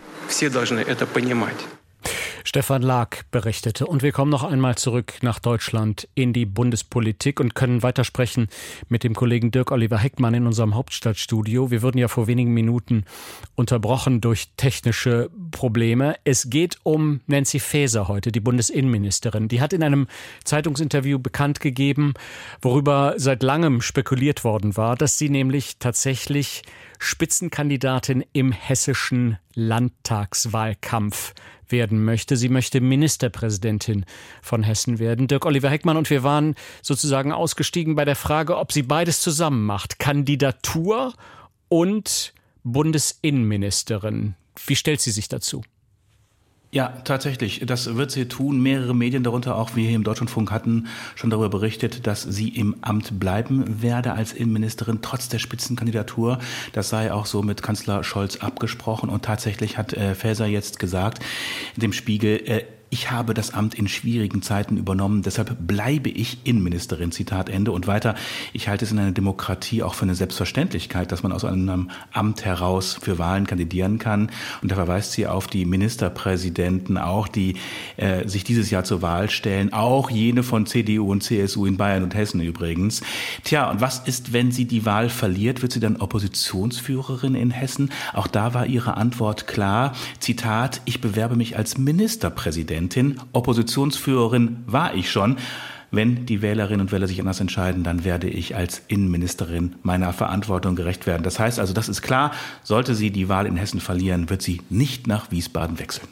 Stefan 2.53 2.83
Lag 2.83 3.23
berichtete. 3.31 3.87
Und 3.87 4.03
wir 4.03 4.11
kommen 4.11 4.29
noch 4.29 4.43
einmal 4.43 4.75
zurück 4.75 5.15
nach 5.23 5.39
Deutschland 5.39 6.07
in 6.13 6.33
die 6.33 6.45
Bundespolitik 6.45 7.39
und 7.39 7.55
können 7.55 7.81
weitersprechen 7.81 8.47
mit 8.89 9.03
dem 9.03 9.15
Kollegen 9.15 9.49
Dirk 9.49 9.71
Oliver 9.71 9.97
Heckmann 9.97 10.35
in 10.35 10.45
unserem 10.45 10.75
Hauptstadtstudio. 10.75 11.71
Wir 11.71 11.81
wurden 11.81 11.97
ja 11.97 12.07
vor 12.07 12.27
wenigen 12.27 12.53
Minuten 12.53 13.05
unterbrochen 13.55 14.21
durch 14.21 14.49
technische 14.55 15.31
Probleme. 15.49 16.15
Es 16.25 16.51
geht 16.51 16.77
um 16.83 17.21
Nancy 17.25 17.57
Faeser 17.57 18.07
heute, 18.07 18.31
die 18.31 18.39
Bundesinnenministerin. 18.39 19.47
Die 19.47 19.59
hat 19.59 19.73
in 19.73 19.81
einem 19.81 20.05
Zeitungsinterview 20.43 21.17
bekannt 21.17 21.59
gegeben, 21.59 22.13
worüber 22.61 23.15
seit 23.17 23.41
langem 23.41 23.81
spekuliert 23.81 24.43
worden 24.43 24.77
war, 24.77 24.95
dass 24.95 25.17
sie 25.17 25.29
nämlich 25.29 25.77
tatsächlich 25.79 26.61
Spitzenkandidatin 27.03 28.23
im 28.33 28.51
hessischen 28.51 29.37
Landtagswahlkampf 29.53 31.33
werden 31.67 32.03
möchte. 32.05 32.37
Sie 32.37 32.49
möchte 32.49 32.81
Ministerpräsidentin 32.81 34.05
von 34.41 34.63
Hessen 34.63 34.99
werden. 34.99 35.27
Dirk 35.27 35.45
Oliver 35.45 35.69
Heckmann 35.69 35.97
und 35.97 36.09
wir 36.09 36.23
waren 36.23 36.55
sozusagen 36.81 37.31
ausgestiegen 37.31 37.95
bei 37.95 38.05
der 38.05 38.15
Frage, 38.15 38.57
ob 38.57 38.71
sie 38.71 38.83
beides 38.83 39.21
zusammen 39.21 39.65
macht. 39.65 39.99
Kandidatur 39.99 41.13
und 41.69 42.33
Bundesinnenministerin. 42.63 44.35
Wie 44.65 44.75
stellt 44.75 45.01
sie 45.01 45.11
sich 45.11 45.27
dazu? 45.27 45.63
Ja, 46.73 46.87
tatsächlich. 47.03 47.61
Das 47.67 47.97
wird 47.97 48.09
sie 48.09 48.27
tun. 48.27 48.59
Mehrere 48.59 48.95
Medien, 48.95 49.21
darunter 49.21 49.57
auch 49.57 49.75
wir 49.75 49.85
hier 49.85 49.95
im 49.95 50.03
Deutschlandfunk, 50.03 50.49
hatten 50.49 50.87
schon 51.13 51.29
darüber 51.29 51.49
berichtet, 51.49 52.07
dass 52.07 52.23
sie 52.23 52.49
im 52.49 52.77
Amt 52.81 53.19
bleiben 53.19 53.83
werde 53.83 54.13
als 54.13 54.33
Innenministerin, 54.33 54.97
trotz 55.03 55.29
der 55.29 55.37
Spitzenkandidatur. 55.37 56.39
Das 56.71 56.89
sei 56.89 57.13
auch 57.13 57.27
so 57.27 57.43
mit 57.43 57.61
Kanzler 57.61 58.03
Scholz 58.03 58.37
abgesprochen. 58.37 59.11
Und 59.11 59.23
tatsächlich 59.23 59.77
hat 59.77 59.93
äh, 59.93 60.15
Faeser 60.15 60.47
jetzt 60.47 60.79
gesagt, 60.79 61.23
dem 61.75 61.93
Spiegel, 61.93 62.41
äh, 62.43 62.63
ich 62.93 63.09
habe 63.09 63.33
das 63.33 63.55
Amt 63.55 63.73
in 63.73 63.87
schwierigen 63.87 64.43
Zeiten 64.43 64.77
übernommen, 64.77 65.23
deshalb 65.23 65.57
bleibe 65.65 66.09
ich 66.09 66.37
Innenministerin, 66.43 67.11
Zitat 67.11 67.49
Ende. 67.49 67.71
Und 67.71 67.87
weiter, 67.87 68.13
ich 68.53 68.67
halte 68.67 68.85
es 68.85 68.91
in 68.91 68.99
einer 68.99 69.11
Demokratie 69.11 69.81
auch 69.81 69.95
für 69.95 70.03
eine 70.03 70.13
Selbstverständlichkeit, 70.13 71.11
dass 71.11 71.23
man 71.23 71.31
aus 71.31 71.43
einem 71.43 71.89
Amt 72.11 72.45
heraus 72.45 72.99
für 73.01 73.17
Wahlen 73.17 73.47
kandidieren 73.47 73.97
kann. 73.97 74.29
Und 74.61 74.71
da 74.71 74.75
verweist 74.75 75.13
sie 75.13 75.25
auf 75.25 75.47
die 75.47 75.65
Ministerpräsidenten, 75.65 76.99
auch 76.99 77.27
die 77.27 77.55
äh, 77.97 78.27
sich 78.27 78.43
dieses 78.43 78.69
Jahr 78.69 78.83
zur 78.83 79.01
Wahl 79.01 79.27
stellen, 79.31 79.73
auch 79.73 80.11
jene 80.11 80.43
von 80.43 80.67
CDU 80.67 81.11
und 81.11 81.23
CSU 81.23 81.65
in 81.65 81.77
Bayern 81.77 82.03
und 82.03 82.13
Hessen 82.13 82.41
übrigens. 82.41 83.01
Tja, 83.43 83.71
und 83.71 83.81
was 83.81 84.01
ist, 84.05 84.33
wenn 84.33 84.51
sie 84.51 84.65
die 84.65 84.85
Wahl 84.85 85.09
verliert? 85.09 85.63
Wird 85.63 85.71
sie 85.71 85.79
dann 85.79 85.95
Oppositionsführerin 85.95 87.33
in 87.33 87.49
Hessen? 87.49 87.89
Auch 88.13 88.27
da 88.27 88.53
war 88.53 88.67
ihre 88.67 88.97
Antwort 88.97 89.47
klar. 89.47 89.93
Zitat, 90.19 90.81
ich 90.85 91.01
bewerbe 91.01 91.35
mich 91.35 91.57
als 91.57 91.79
Ministerpräsident. 91.79 92.82
Präsidentin. 92.89 93.19
Oppositionsführerin 93.33 94.63
war 94.65 94.93
ich 94.93 95.11
schon. 95.11 95.37
Wenn 95.91 96.25
die 96.25 96.41
Wählerinnen 96.41 96.81
und 96.81 96.91
Wähler 96.91 97.07
sich 97.07 97.19
anders 97.19 97.39
entscheiden, 97.39 97.83
dann 97.83 98.03
werde 98.03 98.27
ich 98.27 98.55
als 98.55 98.81
Innenministerin 98.87 99.75
meiner 99.83 100.11
Verantwortung 100.11 100.75
gerecht 100.75 101.05
werden. 101.05 101.21
Das 101.21 101.37
heißt 101.37 101.59
also, 101.59 101.73
das 101.73 101.87
ist 101.87 102.01
klar, 102.01 102.31
sollte 102.63 102.95
sie 102.95 103.11
die 103.11 103.29
Wahl 103.29 103.45
in 103.45 103.57
Hessen 103.57 103.79
verlieren, 103.79 104.29
wird 104.29 104.41
sie 104.41 104.61
nicht 104.69 105.05
nach 105.05 105.29
Wiesbaden 105.29 105.77
wechseln. 105.77 106.07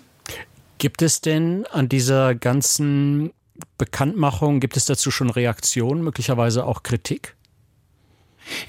Gibt 0.77 1.01
es 1.01 1.21
denn 1.21 1.65
an 1.71 1.89
dieser 1.89 2.35
ganzen 2.35 3.31
Bekanntmachung, 3.79 4.59
gibt 4.59 4.77
es 4.77 4.85
dazu 4.85 5.09
schon 5.09 5.31
Reaktionen, 5.31 6.03
möglicherweise 6.03 6.65
auch 6.65 6.83
Kritik? 6.83 7.35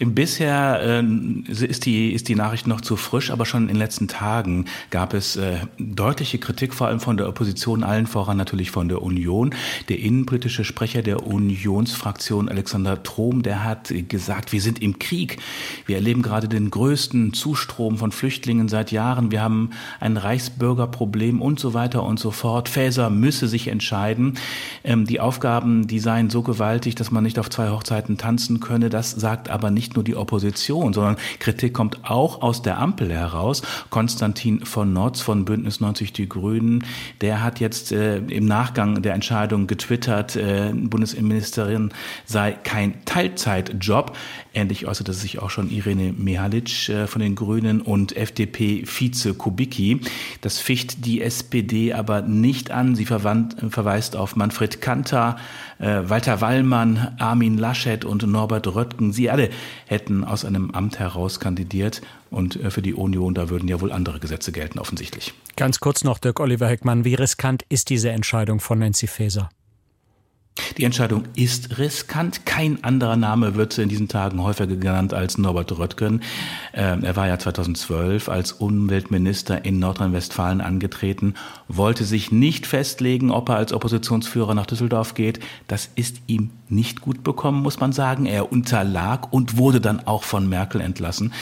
Bisher 0.00 0.80
äh, 0.82 1.02
ist, 1.50 1.86
die, 1.86 2.12
ist 2.12 2.28
die 2.28 2.34
Nachricht 2.34 2.66
noch 2.66 2.80
zu 2.80 2.96
frisch, 2.96 3.30
aber 3.30 3.46
schon 3.46 3.62
in 3.62 3.68
den 3.68 3.76
letzten 3.76 4.08
Tagen 4.08 4.66
gab 4.90 5.14
es 5.14 5.36
äh, 5.36 5.58
deutliche 5.78 6.38
Kritik, 6.38 6.74
vor 6.74 6.88
allem 6.88 7.00
von 7.00 7.16
der 7.16 7.28
Opposition, 7.28 7.82
allen 7.82 8.06
voran 8.06 8.36
natürlich 8.36 8.70
von 8.70 8.88
der 8.88 9.02
Union. 9.02 9.54
Der 9.88 9.98
innenpolitische 9.98 10.64
Sprecher 10.64 11.02
der 11.02 11.26
Unionsfraktion, 11.26 12.48
Alexander 12.48 13.02
Trom, 13.02 13.42
der 13.42 13.64
hat 13.64 13.92
gesagt, 14.08 14.52
wir 14.52 14.60
sind 14.60 14.80
im 14.80 14.98
Krieg. 14.98 15.38
Wir 15.86 15.96
erleben 15.96 16.22
gerade 16.22 16.48
den 16.48 16.70
größten 16.70 17.32
Zustrom 17.32 17.98
von 17.98 18.12
Flüchtlingen 18.12 18.68
seit 18.68 18.92
Jahren. 18.92 19.30
Wir 19.30 19.42
haben 19.42 19.70
ein 20.00 20.16
Reichsbürgerproblem 20.16 21.40
und 21.42 21.58
so 21.58 21.74
weiter 21.74 22.02
und 22.04 22.18
so 22.20 22.30
fort. 22.30 22.68
Faeser 22.68 23.10
müsse 23.10 23.48
sich 23.48 23.68
entscheiden. 23.68 24.38
Ähm, 24.84 25.06
die 25.06 25.20
Aufgaben, 25.20 25.86
die 25.86 25.98
seien 25.98 26.30
so 26.30 26.42
gewaltig, 26.42 26.94
dass 26.94 27.10
man 27.10 27.24
nicht 27.24 27.38
auf 27.38 27.50
zwei 27.50 27.70
Hochzeiten 27.70 28.16
tanzen 28.16 28.60
könne. 28.60 28.90
Das 28.90 29.10
sagt 29.10 29.48
aber 29.48 29.71
nicht 29.74 29.94
nur 29.94 30.04
die 30.04 30.16
Opposition, 30.16 30.92
sondern 30.92 31.16
Kritik 31.38 31.74
kommt 31.74 32.04
auch 32.04 32.42
aus 32.42 32.62
der 32.62 32.78
Ampel 32.78 33.10
heraus. 33.10 33.62
Konstantin 33.90 34.64
von 34.64 34.92
Notz 34.92 35.20
von 35.20 35.44
Bündnis 35.44 35.80
90 35.80 36.12
Die 36.12 36.28
Grünen, 36.28 36.84
der 37.20 37.42
hat 37.42 37.60
jetzt 37.60 37.92
äh, 37.92 38.18
im 38.18 38.46
Nachgang 38.46 39.02
der 39.02 39.14
Entscheidung 39.14 39.66
getwittert, 39.66 40.36
äh, 40.36 40.72
Bundesinnenministerin 40.72 41.92
sei 42.24 42.52
kein 42.52 43.04
Teilzeitjob. 43.04 44.16
Ähnlich 44.54 44.86
äußerte 44.86 45.12
sich 45.14 45.38
auch 45.38 45.50
schon 45.50 45.70
Irene 45.70 46.12
Mihalic 46.12 46.88
äh, 46.88 47.06
von 47.06 47.22
den 47.22 47.34
Grünen 47.34 47.80
und 47.80 48.14
FDP-Vize 48.14 49.34
Kubicki. 49.34 50.00
Das 50.42 50.58
ficht 50.58 51.06
die 51.06 51.22
SPD 51.22 51.94
aber 51.94 52.22
nicht 52.22 52.70
an. 52.70 52.94
Sie 52.94 53.06
verwandt, 53.06 53.56
verweist 53.70 54.14
auf 54.14 54.36
Manfred 54.36 54.80
Kanter, 54.80 55.36
äh, 55.78 56.02
Walter 56.04 56.40
Wallmann, 56.40 57.16
Armin 57.18 57.56
Laschet 57.56 58.04
und 58.04 58.26
Norbert 58.26 58.66
Röttgen. 58.66 59.12
Sie 59.12 59.30
alle 59.30 59.48
hätten 59.86 60.24
aus 60.24 60.44
einem 60.44 60.70
Amt 60.72 60.98
heraus 60.98 61.40
kandidiert. 61.40 62.02
Und 62.30 62.56
äh, 62.56 62.70
für 62.70 62.82
die 62.82 62.94
Union, 62.94 63.34
da 63.34 63.48
würden 63.48 63.68
ja 63.68 63.80
wohl 63.80 63.92
andere 63.92 64.20
Gesetze 64.20 64.52
gelten, 64.52 64.78
offensichtlich. 64.78 65.32
Ganz 65.56 65.80
kurz 65.80 66.04
noch, 66.04 66.18
Dirk 66.18 66.40
Oliver 66.40 66.68
Heckmann, 66.68 67.04
wie 67.04 67.14
riskant 67.14 67.62
ist 67.68 67.90
diese 67.90 68.10
Entscheidung 68.10 68.60
von 68.60 68.78
Nancy 68.78 69.06
Faeser? 69.06 69.50
Die 70.76 70.84
Entscheidung 70.84 71.24
ist 71.34 71.78
riskant. 71.78 72.44
Kein 72.44 72.84
anderer 72.84 73.16
Name 73.16 73.54
wird 73.54 73.78
in 73.78 73.88
diesen 73.88 74.08
Tagen 74.08 74.42
häufiger 74.42 74.76
genannt 74.76 75.14
als 75.14 75.38
Norbert 75.38 75.78
Röttgen. 75.78 76.22
Ähm, 76.74 77.04
er 77.04 77.16
war 77.16 77.26
ja 77.26 77.38
2012 77.38 78.28
als 78.28 78.52
Umweltminister 78.52 79.64
in 79.64 79.78
Nordrhein-Westfalen 79.78 80.60
angetreten, 80.60 81.34
wollte 81.68 82.04
sich 82.04 82.32
nicht 82.32 82.66
festlegen, 82.66 83.30
ob 83.30 83.48
er 83.48 83.56
als 83.56 83.72
Oppositionsführer 83.72 84.54
nach 84.54 84.66
Düsseldorf 84.66 85.14
geht. 85.14 85.40
Das 85.68 85.88
ist 85.94 86.20
ihm 86.26 86.50
nicht 86.68 87.00
gut 87.00 87.22
bekommen, 87.22 87.62
muss 87.62 87.80
man 87.80 87.92
sagen. 87.92 88.26
Er 88.26 88.50
unterlag 88.50 89.32
und 89.32 89.56
wurde 89.56 89.80
dann 89.80 90.06
auch 90.06 90.24
von 90.24 90.48
Merkel 90.48 90.80
entlassen. 90.80 91.32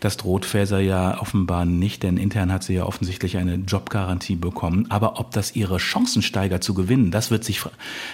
Das 0.00 0.16
droht 0.16 0.44
Faeser 0.44 0.80
ja 0.80 1.20
offenbar 1.20 1.64
nicht, 1.64 2.02
denn 2.02 2.16
intern 2.16 2.52
hat 2.52 2.64
sie 2.64 2.74
ja 2.74 2.84
offensichtlich 2.84 3.36
eine 3.36 3.54
Jobgarantie 3.54 4.36
bekommen. 4.36 4.86
Aber 4.88 5.20
ob 5.20 5.30
das 5.30 5.54
ihre 5.54 5.78
Chancen 5.78 6.22
steigert 6.22 6.64
zu 6.64 6.74
gewinnen, 6.74 7.10
das 7.10 7.30
wird 7.30 7.44
sich, 7.44 7.62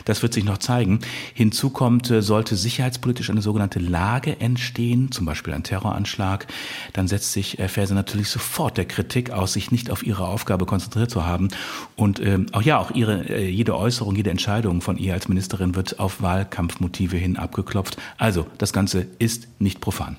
das 0.04 0.22
wird 0.22 0.34
sich 0.34 0.37
sich 0.38 0.44
noch 0.44 0.58
zeigen. 0.58 1.00
Hinzu 1.34 1.70
kommt, 1.70 2.10
äh, 2.10 2.22
sollte 2.22 2.56
sicherheitspolitisch 2.56 3.30
eine 3.30 3.42
sogenannte 3.42 3.78
Lage 3.78 4.40
entstehen, 4.40 5.10
zum 5.12 5.26
Beispiel 5.26 5.54
ein 5.54 5.62
Terroranschlag, 5.62 6.46
dann 6.92 7.08
setzt 7.08 7.32
sich 7.32 7.58
äh, 7.58 7.68
Faeser 7.68 7.94
natürlich 7.94 8.28
sofort 8.28 8.76
der 8.76 8.86
Kritik 8.86 9.30
aus, 9.30 9.52
sich 9.52 9.70
nicht 9.70 9.90
auf 9.90 10.04
ihre 10.04 10.26
Aufgabe 10.26 10.66
konzentriert 10.66 11.10
zu 11.10 11.26
haben. 11.26 11.48
Und 11.96 12.20
ähm, 12.20 12.46
auch 12.52 12.62
ja, 12.62 12.78
auch 12.78 12.90
ihre 12.92 13.28
äh, 13.28 13.48
jede 13.48 13.76
Äußerung, 13.76 14.14
jede 14.14 14.30
Entscheidung 14.30 14.80
von 14.80 14.96
ihr 14.96 15.14
als 15.14 15.28
Ministerin 15.28 15.74
wird 15.74 15.98
auf 15.98 16.22
Wahlkampfmotive 16.22 17.16
hin 17.16 17.36
abgeklopft. 17.36 17.96
Also 18.16 18.46
das 18.58 18.72
Ganze 18.72 19.06
ist 19.18 19.48
nicht 19.58 19.80
profan. 19.80 20.16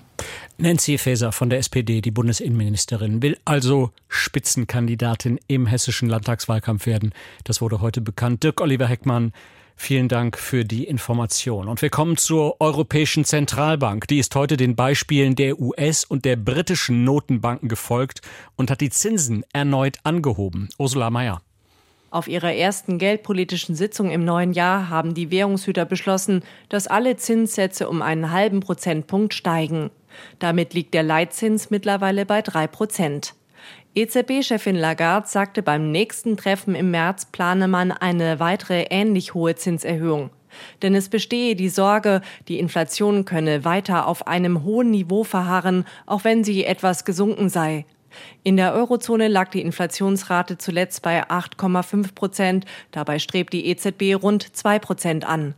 Nancy 0.57 0.97
Faeser 0.97 1.31
von 1.31 1.49
der 1.49 1.59
SPD, 1.59 2.01
die 2.01 2.11
Bundesinnenministerin, 2.11 3.21
will 3.21 3.37
also 3.45 3.91
Spitzenkandidatin 4.09 5.39
im 5.47 5.65
hessischen 5.65 6.09
Landtagswahlkampf 6.09 6.85
werden. 6.85 7.13
Das 7.45 7.61
wurde 7.61 7.79
heute 7.79 8.01
bekannt. 8.01 8.43
Dirk 8.43 8.59
Oliver 8.59 8.87
Heckmann 8.87 9.31
Vielen 9.81 10.09
Dank 10.09 10.37
für 10.37 10.65
die 10.65 10.83
Information. 10.83 11.69
Und 11.69 11.81
wir 11.81 11.89
kommen 11.89 12.17
zur 12.17 12.59
Europäischen 12.59 13.23
Zentralbank. 13.23 14.07
Die 14.09 14.19
ist 14.19 14.35
heute 14.35 14.57
den 14.57 14.75
Beispielen 14.75 15.35
der 15.35 15.57
US- 15.57 16.03
und 16.03 16.25
der 16.25 16.35
britischen 16.35 17.05
Notenbanken 17.05 17.69
gefolgt 17.69 18.19
und 18.57 18.69
hat 18.69 18.81
die 18.81 18.89
Zinsen 18.89 19.45
erneut 19.53 19.97
angehoben. 20.03 20.67
Ursula 20.77 21.09
Mayer. 21.09 21.41
Auf 22.11 22.27
ihrer 22.27 22.53
ersten 22.53 22.99
geldpolitischen 22.99 23.73
Sitzung 23.73 24.11
im 24.11 24.25
neuen 24.25 24.51
Jahr 24.51 24.89
haben 24.89 25.13
die 25.13 25.31
Währungshüter 25.31 25.85
beschlossen, 25.85 26.43
dass 26.67 26.87
alle 26.87 27.15
Zinssätze 27.15 27.87
um 27.89 28.01
einen 28.01 28.31
halben 28.31 28.59
Prozentpunkt 28.59 29.33
steigen. 29.33 29.91
Damit 30.39 30.73
liegt 30.73 30.93
der 30.93 31.03
Leitzins 31.03 31.69
mittlerweile 31.69 32.25
bei 32.25 32.41
drei 32.41 32.67
Prozent. 32.67 33.33
EZB-Chefin 33.99 34.77
Lagarde 34.77 35.27
sagte, 35.27 35.61
beim 35.61 35.91
nächsten 35.91 36.37
Treffen 36.37 36.73
im 36.73 36.89
März 36.89 37.25
plane 37.25 37.67
man 37.67 37.91
eine 37.91 38.39
weitere 38.39 38.83
ähnlich 38.89 39.33
hohe 39.33 39.55
Zinserhöhung. 39.55 40.29
Denn 40.81 40.95
es 40.95 41.09
bestehe 41.09 41.57
die 41.57 41.67
Sorge, 41.67 42.21
die 42.47 42.59
Inflation 42.59 43.25
könne 43.25 43.65
weiter 43.65 44.07
auf 44.07 44.25
einem 44.25 44.63
hohen 44.63 44.89
Niveau 44.91 45.25
verharren, 45.25 45.85
auch 46.05 46.23
wenn 46.23 46.45
sie 46.45 46.63
etwas 46.63 47.03
gesunken 47.03 47.49
sei. 47.49 47.85
In 48.41 48.55
der 48.55 48.73
Eurozone 48.73 49.27
lag 49.27 49.49
die 49.49 49.61
Inflationsrate 49.61 50.57
zuletzt 50.57 51.01
bei 51.01 51.23
8,5 51.25 52.15
Prozent. 52.15 52.65
Dabei 52.91 53.19
strebt 53.19 53.51
die 53.51 53.67
EZB 53.67 54.15
rund 54.15 54.55
2 54.55 54.79
Prozent 54.79 55.27
an. 55.27 55.55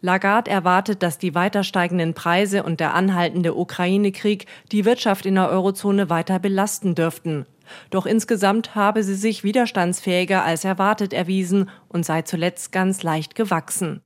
Lagarde 0.00 0.50
erwartet, 0.50 1.02
dass 1.02 1.18
die 1.18 1.34
weiter 1.34 1.62
steigenden 1.62 2.14
Preise 2.14 2.62
und 2.62 2.80
der 2.80 2.94
anhaltende 2.94 3.54
Ukraine-Krieg 3.54 4.46
die 4.70 4.86
Wirtschaft 4.86 5.26
in 5.26 5.34
der 5.34 5.50
Eurozone 5.50 6.08
weiter 6.08 6.38
belasten 6.38 6.94
dürften. 6.94 7.44
Doch 7.90 8.06
insgesamt 8.06 8.74
habe 8.74 9.02
sie 9.02 9.14
sich 9.14 9.44
widerstandsfähiger 9.44 10.44
als 10.44 10.64
erwartet 10.64 11.12
erwiesen 11.12 11.70
und 11.88 12.04
sei 12.04 12.22
zuletzt 12.22 12.72
ganz 12.72 13.02
leicht 13.02 13.34
gewachsen. 13.34 14.02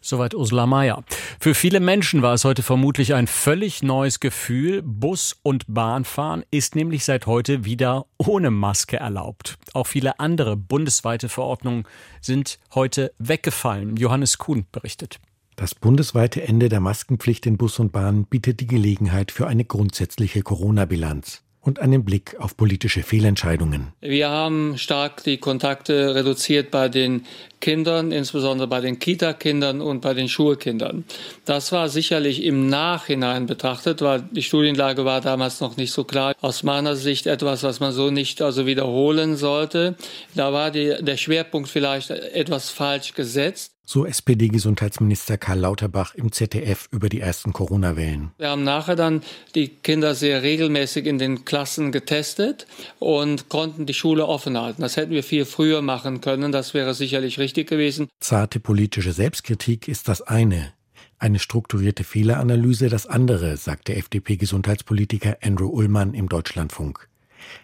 Soweit 0.00 0.34
Ursula 0.34 0.66
Mayer. 0.66 1.02
Für 1.40 1.54
viele 1.54 1.80
Menschen 1.80 2.22
war 2.22 2.34
es 2.34 2.44
heute 2.44 2.62
vermutlich 2.62 3.14
ein 3.14 3.26
völlig 3.26 3.82
neues 3.82 4.20
Gefühl. 4.20 4.82
Bus- 4.82 5.36
und 5.42 5.64
Bahnfahren 5.66 6.44
ist 6.50 6.76
nämlich 6.76 7.04
seit 7.04 7.26
heute 7.26 7.64
wieder 7.64 8.06
ohne 8.18 8.50
Maske 8.50 8.98
erlaubt. 8.98 9.56
Auch 9.72 9.86
viele 9.86 10.20
andere 10.20 10.56
bundesweite 10.56 11.28
Verordnungen 11.28 11.84
sind 12.20 12.58
heute 12.74 13.12
weggefallen. 13.18 13.96
Johannes 13.96 14.38
Kuhn 14.38 14.66
berichtet. 14.70 15.18
Das 15.56 15.74
bundesweite 15.74 16.42
Ende 16.42 16.68
der 16.68 16.80
Maskenpflicht 16.80 17.46
in 17.46 17.56
Bus 17.56 17.78
und 17.78 17.92
Bahn 17.92 18.26
bietet 18.26 18.60
die 18.60 18.66
Gelegenheit 18.66 19.30
für 19.30 19.46
eine 19.46 19.64
grundsätzliche 19.64 20.42
Corona-Bilanz 20.42 21.44
und 21.64 21.80
einen 21.80 22.04
Blick 22.04 22.36
auf 22.38 22.56
politische 22.56 23.02
Fehlentscheidungen. 23.02 23.88
Wir 24.00 24.28
haben 24.28 24.76
stark 24.76 25.24
die 25.24 25.38
Kontakte 25.38 26.14
reduziert 26.14 26.70
bei 26.70 26.88
den 26.88 27.24
Kindern, 27.60 28.12
insbesondere 28.12 28.68
bei 28.68 28.82
den 28.82 28.98
Kita-Kindern 28.98 29.80
und 29.80 30.02
bei 30.02 30.12
den 30.12 30.28
Schulkindern. 30.28 31.04
Das 31.46 31.72
war 31.72 31.88
sicherlich 31.88 32.44
im 32.44 32.68
Nachhinein 32.68 33.46
betrachtet, 33.46 34.02
weil 34.02 34.22
die 34.32 34.42
Studienlage 34.42 35.06
war 35.06 35.22
damals 35.22 35.60
noch 35.60 35.78
nicht 35.78 35.92
so 35.92 36.04
klar. 36.04 36.34
Aus 36.42 36.62
meiner 36.62 36.94
Sicht 36.94 37.26
etwas, 37.26 37.62
was 37.62 37.80
man 37.80 37.92
so 37.92 38.10
nicht 38.10 38.42
also 38.42 38.66
wiederholen 38.66 39.36
sollte. 39.36 39.96
Da 40.34 40.52
war 40.52 40.70
die, 40.70 40.94
der 41.00 41.16
Schwerpunkt 41.16 41.70
vielleicht 41.70 42.10
etwas 42.10 42.68
falsch 42.68 43.14
gesetzt. 43.14 43.73
So 43.86 44.06
SPD-Gesundheitsminister 44.06 45.36
Karl 45.36 45.58
Lauterbach 45.58 46.14
im 46.14 46.32
ZDF 46.32 46.88
über 46.90 47.08
die 47.10 47.20
ersten 47.20 47.52
Corona-Wellen. 47.52 48.30
Wir 48.38 48.48
haben 48.48 48.64
nachher 48.64 48.96
dann 48.96 49.22
die 49.54 49.68
Kinder 49.68 50.14
sehr 50.14 50.42
regelmäßig 50.42 51.06
in 51.06 51.18
den 51.18 51.44
Klassen 51.44 51.92
getestet 51.92 52.66
und 52.98 53.50
konnten 53.50 53.84
die 53.84 53.94
Schule 53.94 54.26
offen 54.26 54.58
halten. 54.58 54.80
Das 54.80 54.96
hätten 54.96 55.12
wir 55.12 55.22
viel 55.22 55.44
früher 55.44 55.82
machen 55.82 56.22
können. 56.22 56.50
Das 56.50 56.72
wäre 56.72 56.94
sicherlich 56.94 57.38
richtig 57.38 57.68
gewesen. 57.68 58.08
Zarte 58.20 58.58
politische 58.58 59.12
Selbstkritik 59.12 59.86
ist 59.86 60.08
das 60.08 60.22
eine. 60.22 60.72
Eine 61.18 61.38
strukturierte 61.38 62.04
Fehleranalyse 62.04 62.88
das 62.88 63.06
andere, 63.06 63.56
sagt 63.56 63.88
der 63.88 63.98
FDP-Gesundheitspolitiker 63.98 65.38
Andrew 65.42 65.68
Ullmann 65.68 66.14
im 66.14 66.28
Deutschlandfunk. 66.28 67.08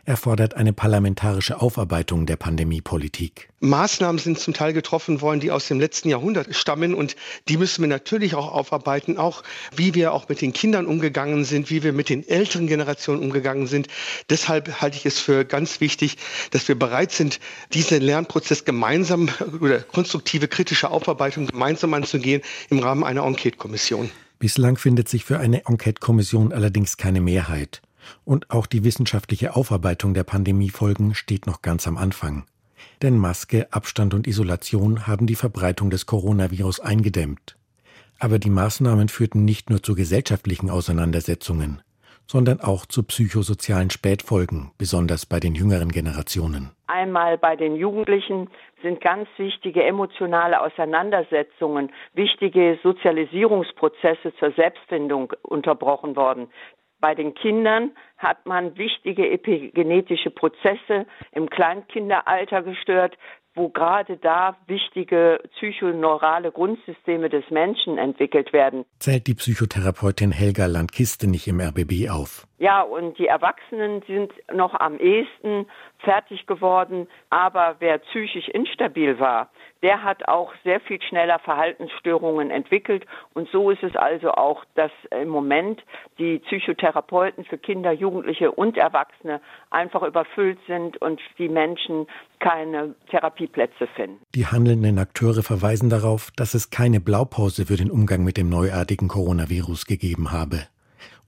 Er 0.04 0.16
fordert 0.16 0.54
eine 0.54 0.72
parlamentarische 0.72 1.60
Aufarbeitung 1.60 2.26
der 2.26 2.36
Pandemiepolitik. 2.36 3.48
Maßnahmen 3.60 4.18
sind 4.18 4.38
zum 4.38 4.54
Teil 4.54 4.72
getroffen 4.72 5.20
worden, 5.20 5.40
die 5.40 5.50
aus 5.50 5.68
dem 5.68 5.78
letzten 5.78 6.08
Jahrhundert 6.08 6.54
stammen 6.54 6.94
und 6.94 7.14
die 7.48 7.58
müssen 7.58 7.82
wir 7.82 7.88
natürlich 7.88 8.34
auch 8.34 8.52
aufarbeiten, 8.52 9.18
auch 9.18 9.42
wie 9.76 9.94
wir 9.94 10.12
auch 10.12 10.28
mit 10.28 10.40
den 10.40 10.52
Kindern 10.52 10.86
umgegangen 10.86 11.44
sind, 11.44 11.70
wie 11.70 11.82
wir 11.82 11.92
mit 11.92 12.08
den 12.08 12.26
älteren 12.26 12.66
Generationen 12.66 13.22
umgegangen 13.22 13.66
sind. 13.66 13.88
Deshalb 14.30 14.80
halte 14.80 14.96
ich 14.96 15.06
es 15.06 15.18
für 15.18 15.44
ganz 15.44 15.80
wichtig, 15.80 16.16
dass 16.50 16.66
wir 16.68 16.78
bereit 16.78 17.12
sind, 17.12 17.38
diesen 17.74 18.00
Lernprozess 18.00 18.64
gemeinsam 18.64 19.28
oder 19.60 19.80
konstruktive 19.80 20.48
kritische 20.48 20.90
Aufarbeitung 20.90 21.46
gemeinsam 21.46 21.92
anzugehen 21.94 22.42
im 22.70 22.78
Rahmen 22.78 23.04
einer 23.04 23.24
Enquete-Kommission. 23.24 24.10
Bislang 24.38 24.78
findet 24.78 25.06
sich 25.06 25.26
für 25.26 25.38
eine 25.38 25.66
Enquete-Kommission 25.66 26.54
allerdings 26.54 26.96
keine 26.96 27.20
Mehrheit. 27.20 27.82
Und 28.24 28.50
auch 28.50 28.66
die 28.66 28.84
wissenschaftliche 28.84 29.56
Aufarbeitung 29.56 30.14
der 30.14 30.24
Pandemiefolgen 30.24 31.14
steht 31.14 31.46
noch 31.46 31.62
ganz 31.62 31.86
am 31.86 31.96
Anfang. 31.96 32.44
Denn 33.02 33.18
Maske, 33.18 33.68
Abstand 33.70 34.14
und 34.14 34.26
Isolation 34.26 35.06
haben 35.06 35.26
die 35.26 35.34
Verbreitung 35.34 35.90
des 35.90 36.06
Coronavirus 36.06 36.80
eingedämmt. 36.80 37.56
Aber 38.18 38.38
die 38.38 38.50
Maßnahmen 38.50 39.08
führten 39.08 39.44
nicht 39.44 39.70
nur 39.70 39.82
zu 39.82 39.94
gesellschaftlichen 39.94 40.68
Auseinandersetzungen, 40.70 41.82
sondern 42.26 42.60
auch 42.60 42.86
zu 42.86 43.02
psychosozialen 43.02 43.90
Spätfolgen, 43.90 44.70
besonders 44.78 45.26
bei 45.26 45.40
den 45.40 45.54
jüngeren 45.54 45.90
Generationen. 45.90 46.70
Einmal 46.86 47.38
bei 47.38 47.56
den 47.56 47.76
Jugendlichen 47.76 48.50
sind 48.82 49.00
ganz 49.00 49.28
wichtige 49.36 49.82
emotionale 49.82 50.60
Auseinandersetzungen, 50.60 51.90
wichtige 52.14 52.78
Sozialisierungsprozesse 52.82 54.34
zur 54.38 54.52
Selbstfindung 54.52 55.32
unterbrochen 55.42 56.14
worden. 56.14 56.48
Bei 57.00 57.14
den 57.14 57.34
Kindern 57.34 57.92
hat 58.18 58.44
man 58.46 58.76
wichtige 58.76 59.30
epigenetische 59.30 60.30
Prozesse 60.30 61.06
im 61.32 61.48
Kleinkinderalter 61.48 62.62
gestört, 62.62 63.16
wo 63.54 63.68
gerade 63.68 64.16
da 64.16 64.56
wichtige 64.66 65.40
psychoneurale 65.56 66.52
Grundsysteme 66.52 67.28
des 67.28 67.44
Menschen 67.50 67.98
entwickelt 67.98 68.52
werden. 68.52 68.84
Zählt 68.98 69.26
die 69.26 69.34
Psychotherapeutin 69.34 70.30
Helga 70.30 70.66
Landkiste 70.66 71.28
nicht 71.28 71.48
im 71.48 71.60
RBB 71.60 72.10
auf. 72.10 72.46
Ja, 72.58 72.82
und 72.82 73.18
die 73.18 73.26
Erwachsenen 73.26 74.02
sind 74.06 74.32
noch 74.52 74.74
am 74.74 74.98
ehesten 74.98 75.66
fertig 75.98 76.46
geworden, 76.46 77.08
aber 77.30 77.76
wer 77.80 77.98
psychisch 77.98 78.48
instabil 78.48 79.18
war, 79.18 79.50
der 79.82 80.02
hat 80.02 80.28
auch 80.28 80.52
sehr 80.64 80.80
viel 80.80 81.00
schneller 81.02 81.38
Verhaltensstörungen 81.38 82.50
entwickelt. 82.50 83.06
Und 83.34 83.48
so 83.50 83.70
ist 83.70 83.82
es 83.82 83.96
also 83.96 84.32
auch, 84.32 84.64
dass 84.74 84.90
im 85.10 85.28
Moment 85.28 85.82
die 86.18 86.38
Psychotherapeuten 86.40 87.44
für 87.44 87.58
Kinder, 87.58 87.92
Jugendliche 87.92 88.52
und 88.52 88.76
Erwachsene 88.76 89.40
einfach 89.70 90.02
überfüllt 90.02 90.58
sind 90.66 91.00
und 91.00 91.20
die 91.38 91.48
Menschen 91.48 92.06
keine 92.40 92.94
Therapieplätze 93.10 93.86
finden. 93.94 94.20
Die 94.34 94.46
handelnden 94.46 94.98
Akteure 94.98 95.42
verweisen 95.42 95.90
darauf, 95.90 96.30
dass 96.36 96.54
es 96.54 96.70
keine 96.70 97.00
Blaupause 97.00 97.66
für 97.66 97.76
den 97.76 97.90
Umgang 97.90 98.24
mit 98.24 98.36
dem 98.36 98.48
neuartigen 98.48 99.08
Coronavirus 99.08 99.86
gegeben 99.86 100.32
habe. 100.32 100.66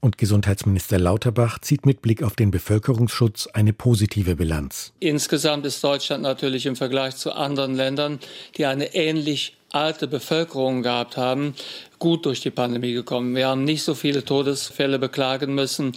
Und 0.03 0.17
Gesundheitsminister 0.17 0.99
Lauterbach 0.99 1.59
zieht 1.59 1.85
mit 1.85 2.01
Blick 2.01 2.23
auf 2.23 2.35
den 2.35 2.51
Bevölkerungsschutz 2.51 3.47
eine 3.47 3.71
positive 3.71 4.35
Bilanz. 4.35 4.91
Insgesamt 4.99 5.65
ist 5.65 5.81
Deutschland 5.81 6.23
natürlich 6.23 6.65
im 6.65 6.75
Vergleich 6.75 7.15
zu 7.15 7.31
anderen 7.31 7.73
Ländern, 7.73 8.19
die 8.57 8.65
eine 8.65 8.95
ähnlich 8.95 9.55
alte 9.69 10.09
Bevölkerung 10.09 10.83
gehabt 10.83 11.15
haben, 11.15 11.55
gut 11.99 12.25
durch 12.25 12.41
die 12.41 12.51
Pandemie 12.51 12.91
gekommen. 12.91 13.33
Wir 13.33 13.47
haben 13.47 13.63
nicht 13.63 13.83
so 13.83 13.95
viele 13.95 14.25
Todesfälle 14.25 14.99
beklagen 14.99 15.55
müssen. 15.55 15.93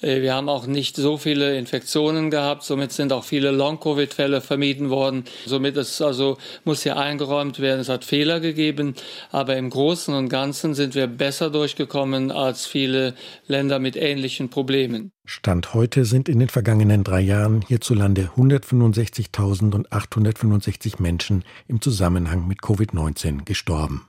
Äh, 0.00 0.22
wir 0.22 0.34
haben 0.34 0.48
auch 0.48 0.66
nicht 0.66 0.96
so 0.96 1.18
viele 1.18 1.58
Infektionen 1.58 2.30
gehabt. 2.30 2.62
Somit 2.64 2.92
sind 2.92 3.12
auch 3.12 3.24
viele 3.24 3.50
Long-Covid-Fälle 3.50 4.40
vermieden 4.40 4.88
worden. 4.90 5.24
Somit 5.46 5.76
ist 5.76 6.00
also, 6.00 6.38
muss 6.64 6.82
hier 6.82 6.96
eingeräumt 6.96 7.60
werden. 7.60 7.80
Es 7.80 7.88
hat 7.88 8.04
Fehler 8.04 8.40
gegeben. 8.40 8.94
Aber 9.30 9.56
im 9.56 9.70
Großen 9.70 10.12
und 10.14 10.28
Ganzen 10.28 10.74
sind 10.74 10.94
wir 10.94 11.06
besser 11.06 11.48
durchgekommen 11.50 12.30
als 12.30 12.66
viele 12.66 13.14
Länder 13.46 13.78
mit 13.78 13.96
ähnlichen 13.96 14.50
Problemen. 14.50 15.12
Stand 15.24 15.72
heute 15.74 16.04
sind 16.04 16.28
in 16.28 16.38
den 16.38 16.48
vergangenen 16.48 17.02
drei 17.02 17.20
Jahren 17.20 17.62
hierzulande 17.62 18.30
165.865 18.36 21.02
Menschen 21.02 21.44
im 21.66 21.80
Zusammenhang 21.80 22.46
mit 22.46 22.60
Covid-19 22.60 23.44
gestorben. 23.44 24.06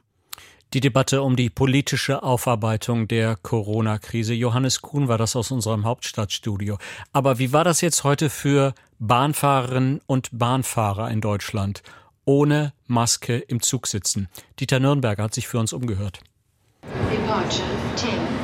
Die 0.73 0.82
Debatte 0.82 1.21
um 1.21 1.38
die 1.38 1.49
politische 1.49 2.23
Aufarbeitung 2.23 3.08
der 3.08 3.38
Corona-Krise. 3.38 4.34
Johannes 4.34 4.82
Kuhn 4.82 5.08
war 5.08 5.17
das 5.17 5.38
aus 5.38 5.49
unserem 5.49 5.86
Hauptstadtstudio. 5.86 6.77
Aber 7.13 7.39
wie 7.39 7.53
war 7.53 7.63
das 7.63 7.80
jetzt 7.80 8.03
heute 8.03 8.30
für 8.30 8.73
Bahnfahrerinnen 8.99 10.01
und 10.08 10.27
Bahnfahrer 10.38 11.10
in 11.10 11.21
Deutschland? 11.21 11.84
Ohne 12.25 12.73
Maske 12.86 13.38
im 13.38 13.62
Zug 13.62 13.88
sitzen. 13.88 14.27
Dieter 14.60 14.82
Nürnberger 14.82 15.23
hat 15.23 15.34
sich 15.34 15.47
für 15.47 15.58
uns 15.58 15.71
umgehört. 15.71 16.19
Departure 16.84 17.63
10, 17.95 18.10
13. 18.10 18.37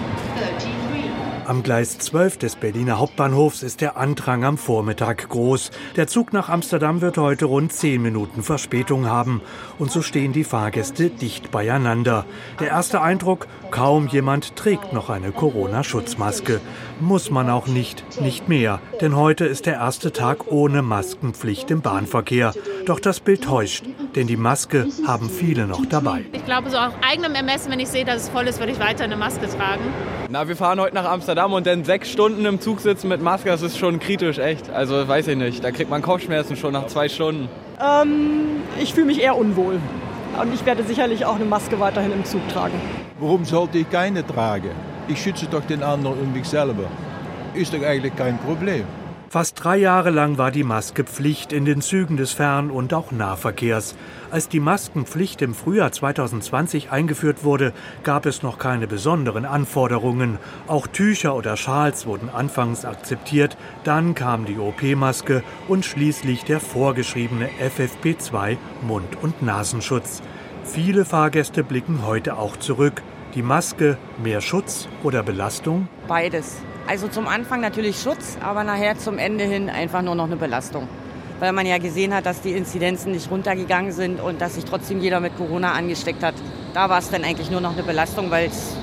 Am 1.45 1.61
Gleis 1.61 1.97
12 1.97 2.37
des 2.37 2.55
Berliner 2.55 2.99
Hauptbahnhofs 2.99 3.63
ist 3.63 3.81
der 3.81 3.97
Andrang 3.97 4.45
am 4.45 4.57
Vormittag 4.57 5.27
groß. 5.27 5.71
Der 5.97 6.07
Zug 6.07 6.31
nach 6.31 6.47
Amsterdam 6.47 7.01
wird 7.01 7.17
heute 7.17 7.45
rund 7.45 7.73
10 7.73 8.01
Minuten 8.01 8.43
Verspätung 8.43 9.07
haben. 9.07 9.41
Und 9.77 9.91
so 9.91 10.01
stehen 10.01 10.31
die 10.31 10.45
Fahrgäste 10.45 11.09
dicht 11.09 11.51
beieinander. 11.51 12.25
Der 12.61 12.69
erste 12.69 13.01
Eindruck, 13.01 13.47
kaum 13.71 14.07
jemand 14.07 14.55
trägt 14.55 14.93
noch 14.93 15.09
eine 15.09 15.33
Corona-Schutzmaske. 15.33 16.61
Muss 17.01 17.29
man 17.29 17.49
auch 17.49 17.67
nicht, 17.67 18.21
nicht 18.21 18.47
mehr. 18.47 18.79
Denn 19.01 19.17
heute 19.17 19.43
ist 19.43 19.65
der 19.65 19.75
erste 19.75 20.13
Tag 20.13 20.49
ohne 20.49 20.81
Maskenpflicht 20.81 21.69
im 21.71 21.81
Bahnverkehr. 21.81 22.53
Doch 22.85 23.01
das 23.01 23.19
Bild 23.19 23.43
täuscht, 23.43 23.83
denn 24.15 24.27
die 24.27 24.37
Maske 24.37 24.87
haben 25.05 25.29
viele 25.29 25.67
noch 25.67 25.85
dabei. 25.85 26.23
Ich 26.31 26.45
glaube, 26.45 26.69
so 26.69 26.77
auf 26.77 26.93
eigenem 27.01 27.35
Ermessen, 27.35 27.69
wenn 27.69 27.81
ich 27.81 27.89
sehe, 27.89 28.05
dass 28.05 28.23
es 28.23 28.29
voll 28.29 28.47
ist, 28.47 28.59
würde 28.59 28.71
ich 28.71 28.79
weiter 28.79 29.03
eine 29.03 29.17
Maske 29.17 29.49
tragen. 29.49 29.83
Na, 30.33 30.47
wir 30.47 30.55
fahren 30.55 30.79
heute 30.79 30.95
nach 30.95 31.05
Amsterdam 31.05 31.53
und 31.53 31.67
dann 31.67 31.83
sechs 31.83 32.09
Stunden 32.09 32.43
im 32.45 32.59
Zug 32.59 32.79
sitzen 32.79 33.07
mit 33.07 33.21
Maske, 33.21 33.49
das 33.49 33.61
ist 33.61 33.77
schon 33.77 33.99
kritisch, 33.99 34.39
echt. 34.39 34.67
Also 34.71 35.07
weiß 35.07 35.27
ich 35.27 35.37
nicht, 35.37 35.63
da 35.63 35.69
kriegt 35.69 35.91
man 35.91 36.01
Kopfschmerzen 36.01 36.55
schon 36.55 36.73
nach 36.73 36.87
zwei 36.87 37.07
Stunden. 37.07 37.49
Ähm, 37.79 38.63
ich 38.81 38.95
fühle 38.95 39.05
mich 39.05 39.21
eher 39.21 39.37
unwohl. 39.37 39.79
Und 40.41 40.51
ich 40.51 40.65
werde 40.65 40.81
sicherlich 40.85 41.23
auch 41.23 41.35
eine 41.35 41.45
Maske 41.45 41.79
weiterhin 41.79 42.11
im 42.11 42.25
Zug 42.25 42.41
tragen. 42.49 42.73
Warum 43.19 43.45
sollte 43.45 43.77
ich 43.77 43.91
keine 43.91 44.25
tragen? 44.25 44.71
Ich 45.07 45.21
schütze 45.21 45.45
doch 45.45 45.63
den 45.65 45.83
anderen 45.83 46.17
und 46.17 46.33
mich 46.33 46.45
selber. 46.45 46.85
Ist 47.53 47.71
doch 47.71 47.83
eigentlich 47.83 48.15
kein 48.15 48.39
Problem. 48.39 48.85
Fast 49.33 49.63
drei 49.63 49.77
Jahre 49.77 50.11
lang 50.11 50.37
war 50.37 50.51
die 50.51 50.63
Maske 50.63 51.03
Pflicht 51.03 51.53
in 51.53 51.65
den 51.65 51.81
Zügen 51.81 52.17
des 52.17 52.33
Fern- 52.33 52.69
und 52.69 52.93
auch 52.93 53.11
Nahverkehrs. 53.11 53.95
Als 54.29 54.47
die 54.47 54.59
Maskenpflicht 54.59 55.41
im 55.41 55.55
Frühjahr 55.55 55.91
2020 55.91 56.91
eingeführt 56.91 57.43
wurde, 57.43 57.73
gab 58.03 58.27
es 58.27 58.43
noch 58.43 58.59
keine 58.59 58.85
besonderen 58.85 59.45
Anforderungen. 59.45 60.37
Auch 60.67 60.85
Tücher 60.85 61.35
oder 61.35 61.57
Schals 61.57 62.05
wurden 62.05 62.29
anfangs 62.29 62.85
akzeptiert, 62.85 63.57
dann 63.83 64.13
kam 64.13 64.45
die 64.45 64.59
OP-Maske 64.59 65.41
und 65.67 65.83
schließlich 65.83 66.43
der 66.43 66.59
vorgeschriebene 66.59 67.49
FFP2 67.59 68.57
Mund- 68.83 69.17
und 69.19 69.41
Nasenschutz. 69.41 70.21
Viele 70.63 71.05
Fahrgäste 71.05 71.63
blicken 71.63 72.05
heute 72.05 72.37
auch 72.37 72.57
zurück. 72.57 73.01
Die 73.33 73.41
Maske 73.41 73.97
mehr 74.23 74.41
Schutz 74.41 74.87
oder 75.01 75.23
Belastung? 75.23 75.87
Beides. 76.07 76.57
Also 76.85 77.07
zum 77.07 77.27
Anfang 77.27 77.61
natürlich 77.61 78.01
Schutz, 78.01 78.37
aber 78.43 78.63
nachher 78.63 78.97
zum 78.97 79.17
Ende 79.17 79.45
hin 79.45 79.69
einfach 79.69 80.01
nur 80.01 80.15
noch 80.15 80.25
eine 80.25 80.35
Belastung. 80.35 80.87
Weil 81.39 81.53
man 81.53 81.65
ja 81.65 81.77
gesehen 81.77 82.13
hat, 82.13 82.25
dass 82.25 82.41
die 82.41 82.51
Inzidenzen 82.51 83.11
nicht 83.11 83.31
runtergegangen 83.31 83.91
sind 83.91 84.19
und 84.19 84.41
dass 84.41 84.55
sich 84.55 84.65
trotzdem 84.65 84.99
jeder 84.99 85.19
mit 85.19 85.35
Corona 85.37 85.71
angesteckt 85.71 86.23
hat. 86.23 86.35
Da 86.73 86.89
war 86.89 86.99
es 86.99 87.09
dann 87.09 87.23
eigentlich 87.23 87.49
nur 87.49 87.61
noch 87.61 87.73
eine 87.73 87.83
Belastung, 87.83 88.29
weil 88.31 88.47
es 88.47 88.75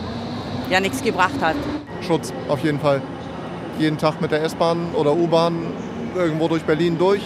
ja 0.71 0.81
nichts 0.81 1.03
gebracht 1.03 1.41
hat. 1.41 1.57
Schutz 2.01 2.33
auf 2.49 2.63
jeden 2.65 2.81
Fall. 2.81 3.03
Jeden 3.79 3.99
Tag 3.99 4.21
mit 4.21 4.31
der 4.31 4.43
S-Bahn 4.45 4.95
oder 4.95 5.15
U-Bahn 5.15 5.67
irgendwo 6.15 6.49
durch 6.49 6.63
Berlin 6.63 6.99
durch. 6.99 7.23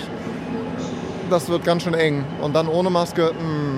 Das 1.30 1.48
wird 1.48 1.64
ganz 1.64 1.84
schön 1.84 1.94
eng. 1.94 2.24
Und 2.42 2.54
dann 2.54 2.68
ohne 2.68 2.90
Maske, 2.90 3.32
mh, 3.32 3.40
hm, 3.40 3.73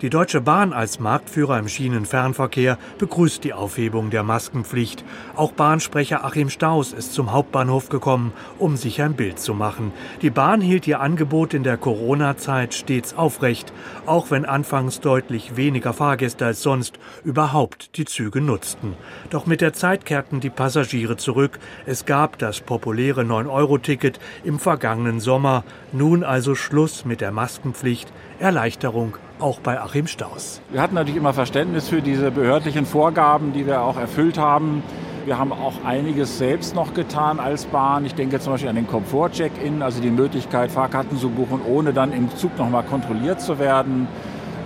die 0.00 0.10
Deutsche 0.10 0.40
Bahn 0.40 0.72
als 0.72 1.00
Marktführer 1.00 1.58
im 1.58 1.66
Schienenfernverkehr 1.66 2.78
begrüßt 2.98 3.42
die 3.42 3.52
Aufhebung 3.52 4.10
der 4.10 4.22
Maskenpflicht. 4.22 5.04
Auch 5.34 5.50
Bahnsprecher 5.50 6.24
Achim 6.24 6.50
Staus 6.50 6.92
ist 6.92 7.14
zum 7.14 7.32
Hauptbahnhof 7.32 7.88
gekommen, 7.88 8.32
um 8.58 8.76
sich 8.76 9.02
ein 9.02 9.14
Bild 9.14 9.40
zu 9.40 9.54
machen. 9.54 9.92
Die 10.22 10.30
Bahn 10.30 10.60
hielt 10.60 10.86
ihr 10.86 11.00
Angebot 11.00 11.52
in 11.52 11.64
der 11.64 11.76
Corona-Zeit 11.76 12.74
stets 12.74 13.14
aufrecht, 13.14 13.72
auch 14.06 14.30
wenn 14.30 14.44
anfangs 14.44 15.00
deutlich 15.00 15.56
weniger 15.56 15.92
Fahrgäste 15.92 16.46
als 16.46 16.62
sonst 16.62 17.00
überhaupt 17.24 17.96
die 17.96 18.04
Züge 18.04 18.40
nutzten. 18.40 18.94
Doch 19.30 19.46
mit 19.46 19.60
der 19.60 19.72
Zeit 19.72 20.04
kehrten 20.04 20.38
die 20.38 20.50
Passagiere 20.50 21.16
zurück. 21.16 21.58
Es 21.86 22.06
gab 22.06 22.38
das 22.38 22.60
populäre 22.60 23.22
9-Euro-Ticket 23.22 24.20
im 24.44 24.60
vergangenen 24.60 25.18
Sommer. 25.18 25.64
Nun 25.92 26.22
also 26.22 26.54
Schluss 26.54 27.04
mit 27.04 27.20
der 27.20 27.32
Maskenpflicht. 27.32 28.12
Erleichterung 28.38 29.16
auch 29.40 29.60
bei 29.60 29.80
Achim 29.80 30.06
Staus. 30.06 30.60
Wir 30.70 30.80
hatten 30.80 30.94
natürlich 30.94 31.16
immer 31.16 31.34
Verständnis 31.34 31.88
für 31.88 32.02
diese 32.02 32.30
behördlichen 32.30 32.86
Vorgaben, 32.86 33.52
die 33.52 33.66
wir 33.66 33.82
auch 33.82 33.96
erfüllt 33.96 34.38
haben. 34.38 34.82
Wir 35.24 35.38
haben 35.38 35.52
auch 35.52 35.84
einiges 35.84 36.38
selbst 36.38 36.74
noch 36.74 36.94
getan 36.94 37.38
als 37.38 37.66
Bahn. 37.66 38.06
Ich 38.06 38.14
denke 38.14 38.40
zum 38.40 38.54
Beispiel 38.54 38.70
an 38.70 38.76
den 38.76 38.86
Komfort-Check-In, 38.86 39.82
also 39.82 40.00
die 40.00 40.10
Möglichkeit, 40.10 40.70
Fahrkarten 40.70 41.18
zu 41.18 41.28
buchen, 41.28 41.60
ohne 41.66 41.92
dann 41.92 42.12
im 42.12 42.34
Zug 42.34 42.56
nochmal 42.56 42.82
kontrolliert 42.82 43.40
zu 43.40 43.58
werden. 43.58 44.08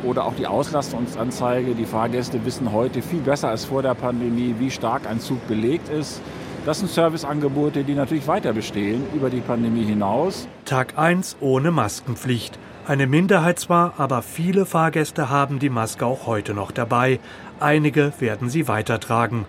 Oder 0.04 0.24
auch 0.24 0.34
die 0.34 0.46
Auslastungsanzeige. 0.46 1.74
Die 1.74 1.84
Fahrgäste 1.84 2.44
wissen 2.44 2.72
heute 2.72 3.02
viel 3.02 3.20
besser 3.20 3.48
als 3.48 3.64
vor 3.64 3.82
der 3.82 3.94
Pandemie, 3.94 4.54
wie 4.58 4.70
stark 4.70 5.08
ein 5.08 5.20
Zug 5.20 5.46
belegt 5.48 5.88
ist. 5.88 6.20
Das 6.64 6.78
sind 6.78 6.90
Serviceangebote, 6.90 7.82
die 7.82 7.94
natürlich 7.94 8.28
weiter 8.28 8.52
bestehen 8.52 9.04
über 9.14 9.30
die 9.30 9.40
Pandemie 9.40 9.84
hinaus. 9.84 10.46
Tag 10.64 10.96
1 10.96 11.38
ohne 11.40 11.72
Maskenpflicht. 11.72 12.56
Eine 12.84 13.06
Minderheit 13.06 13.60
zwar, 13.60 13.94
aber 13.98 14.22
viele 14.22 14.66
Fahrgäste 14.66 15.28
haben 15.28 15.60
die 15.60 15.70
Maske 15.70 16.04
auch 16.04 16.26
heute 16.26 16.52
noch 16.52 16.72
dabei. 16.72 17.20
Einige 17.60 18.12
werden 18.18 18.50
sie 18.50 18.66
weitertragen. 18.66 19.46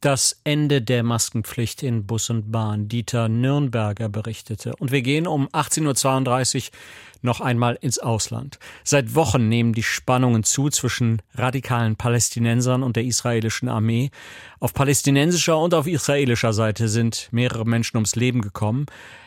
Das 0.00 0.40
Ende 0.44 0.80
der 0.80 1.02
Maskenpflicht 1.02 1.82
in 1.82 2.06
Bus 2.06 2.30
und 2.30 2.50
Bahn. 2.50 2.88
Dieter 2.88 3.28
Nürnberger 3.28 4.08
berichtete. 4.08 4.74
Und 4.76 4.92
wir 4.92 5.02
gehen 5.02 5.26
um 5.26 5.46
18.32 5.48 6.68
Uhr 6.68 6.78
noch 7.20 7.42
einmal 7.42 7.76
ins 7.82 7.98
Ausland. 7.98 8.58
Seit 8.82 9.14
Wochen 9.14 9.50
nehmen 9.50 9.74
die 9.74 9.82
Spannungen 9.82 10.42
zu 10.42 10.70
zwischen 10.70 11.20
radikalen 11.34 11.96
Palästinensern 11.96 12.82
und 12.82 12.96
der 12.96 13.04
israelischen 13.04 13.68
Armee. 13.68 14.10
Auf 14.58 14.72
palästinensischer 14.72 15.58
und 15.58 15.74
auf 15.74 15.86
israelischer 15.86 16.54
Seite 16.54 16.88
sind 16.88 17.28
mehrere 17.30 17.66
Menschen 17.66 17.98
ums 17.98 18.16
Leben 18.16 18.40
gekommen. 18.40 18.86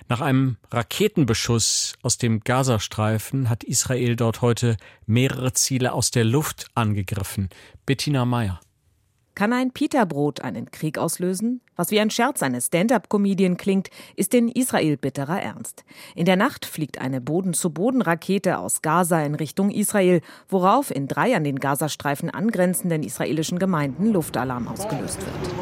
Nach 0.09 0.21
einem 0.21 0.57
Raketenbeschuss 0.71 1.93
aus 2.01 2.17
dem 2.17 2.41
Gazastreifen 2.41 3.49
hat 3.49 3.63
Israel 3.63 4.15
dort 4.15 4.41
heute 4.41 4.77
mehrere 5.05 5.53
Ziele 5.53 5.93
aus 5.93 6.11
der 6.11 6.25
Luft 6.25 6.67
angegriffen. 6.75 7.49
Bettina 7.85 8.25
Meyer. 8.25 8.59
Kann 9.35 9.53
ein 9.53 9.71
Pita-Brot 9.71 10.41
einen 10.41 10.69
Krieg 10.69 10.97
auslösen? 10.97 11.61
Was 11.75 11.89
wie 11.89 11.99
ein 11.99 12.09
Scherz 12.09 12.43
eines 12.43 12.67
Stand-up-Comedian 12.67 13.57
klingt, 13.57 13.89
ist 14.15 14.33
in 14.33 14.47
Israel 14.47 14.97
bitterer 14.97 15.41
Ernst. 15.41 15.83
In 16.15 16.25
der 16.25 16.35
Nacht 16.35 16.65
fliegt 16.65 16.99
eine 16.99 17.19
Boden-zu-Boden-Rakete 17.19 18.59
aus 18.59 18.81
Gaza 18.81 19.21
in 19.21 19.35
Richtung 19.35 19.71
Israel, 19.71 20.21
worauf 20.49 20.91
in 20.91 21.07
drei 21.07 21.35
an 21.35 21.43
den 21.43 21.59
Gazastreifen 21.59 22.29
angrenzenden 22.29 23.01
israelischen 23.01 23.57
Gemeinden 23.57 24.11
Luftalarm 24.13 24.67
ausgelöst 24.67 25.19
wird. 25.21 25.53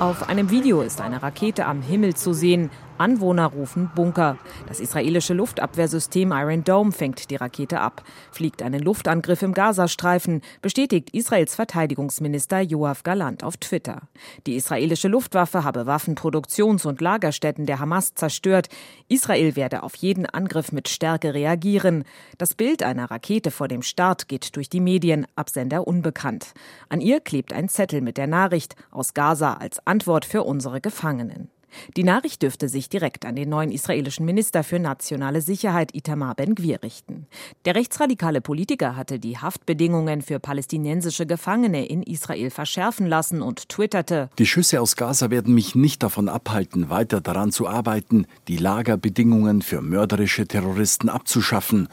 Auf 0.00 0.28
einem 0.28 0.50
Video 0.50 0.82
ist 0.82 1.00
eine 1.00 1.22
Rakete 1.22 1.66
am 1.66 1.82
Himmel 1.82 2.14
zu 2.14 2.32
sehen. 2.32 2.70
Anwohner 2.98 3.46
rufen 3.46 3.90
Bunker. 3.94 4.38
Das 4.68 4.78
israelische 4.78 5.34
Luftabwehrsystem 5.34 6.32
Iron 6.32 6.62
Dome 6.64 6.92
fängt 6.92 7.30
die 7.30 7.36
Rakete 7.36 7.80
ab. 7.80 8.04
Fliegt 8.30 8.62
einen 8.62 8.80
Luftangriff 8.80 9.42
im 9.42 9.54
Gazastreifen, 9.54 10.42
bestätigt 10.62 11.10
Israels 11.12 11.54
Verteidigungsminister 11.54 12.60
Joachim 12.60 13.02
Galant 13.04 13.42
auf 13.42 13.56
Twitter. 13.56 14.02
Die 14.48 14.56
israelische 14.56 15.08
Luftwaffe 15.08 15.62
habe 15.62 15.82
Waffenproduktions- 15.82 16.86
und 16.86 17.02
Lagerstätten 17.02 17.66
der 17.66 17.80
Hamas 17.80 18.14
zerstört. 18.14 18.70
Israel 19.06 19.56
werde 19.56 19.82
auf 19.82 19.94
jeden 19.96 20.24
Angriff 20.24 20.72
mit 20.72 20.88
Stärke 20.88 21.34
reagieren. 21.34 22.04
Das 22.38 22.54
Bild 22.54 22.82
einer 22.82 23.10
Rakete 23.10 23.50
vor 23.50 23.68
dem 23.68 23.82
Start 23.82 24.26
geht 24.26 24.56
durch 24.56 24.70
die 24.70 24.80
Medien, 24.80 25.26
Absender 25.36 25.86
unbekannt. 25.86 26.54
An 26.88 27.02
ihr 27.02 27.20
klebt 27.20 27.52
ein 27.52 27.68
Zettel 27.68 28.00
mit 28.00 28.16
der 28.16 28.26
Nachricht 28.26 28.74
aus 28.90 29.12
Gaza 29.12 29.52
als 29.52 29.86
Antwort 29.86 30.24
für 30.24 30.44
unsere 30.44 30.80
Gefangenen. 30.80 31.50
Die 31.96 32.04
Nachricht 32.04 32.42
dürfte 32.42 32.68
sich 32.68 32.88
direkt 32.88 33.24
an 33.24 33.36
den 33.36 33.48
neuen 33.48 33.70
israelischen 33.70 34.24
Minister 34.24 34.64
für 34.64 34.78
nationale 34.78 35.40
Sicherheit 35.40 35.94
Itamar 35.94 36.34
Ben-Gvir 36.34 36.82
richten. 36.82 37.26
Der 37.64 37.74
rechtsradikale 37.74 38.40
Politiker 38.40 38.96
hatte 38.96 39.18
die 39.18 39.38
Haftbedingungen 39.38 40.22
für 40.22 40.40
palästinensische 40.40 41.26
Gefangene 41.26 41.86
in 41.86 42.02
Israel 42.02 42.50
verschärfen 42.50 43.06
lassen 43.06 43.42
und 43.42 43.68
twitterte: 43.68 44.30
Die 44.38 44.46
Schüsse 44.46 44.80
aus 44.80 44.96
Gaza 44.96 45.30
werden 45.30 45.54
mich 45.54 45.74
nicht 45.74 46.02
davon 46.02 46.28
abhalten, 46.28 46.90
weiter 46.90 47.20
daran 47.20 47.52
zu 47.52 47.68
arbeiten, 47.68 48.26
die 48.48 48.56
Lagerbedingungen 48.56 49.62
für 49.62 49.80
mörderische 49.80 50.46
Terroristen 50.46 51.08
abzuschaffen. 51.08 51.88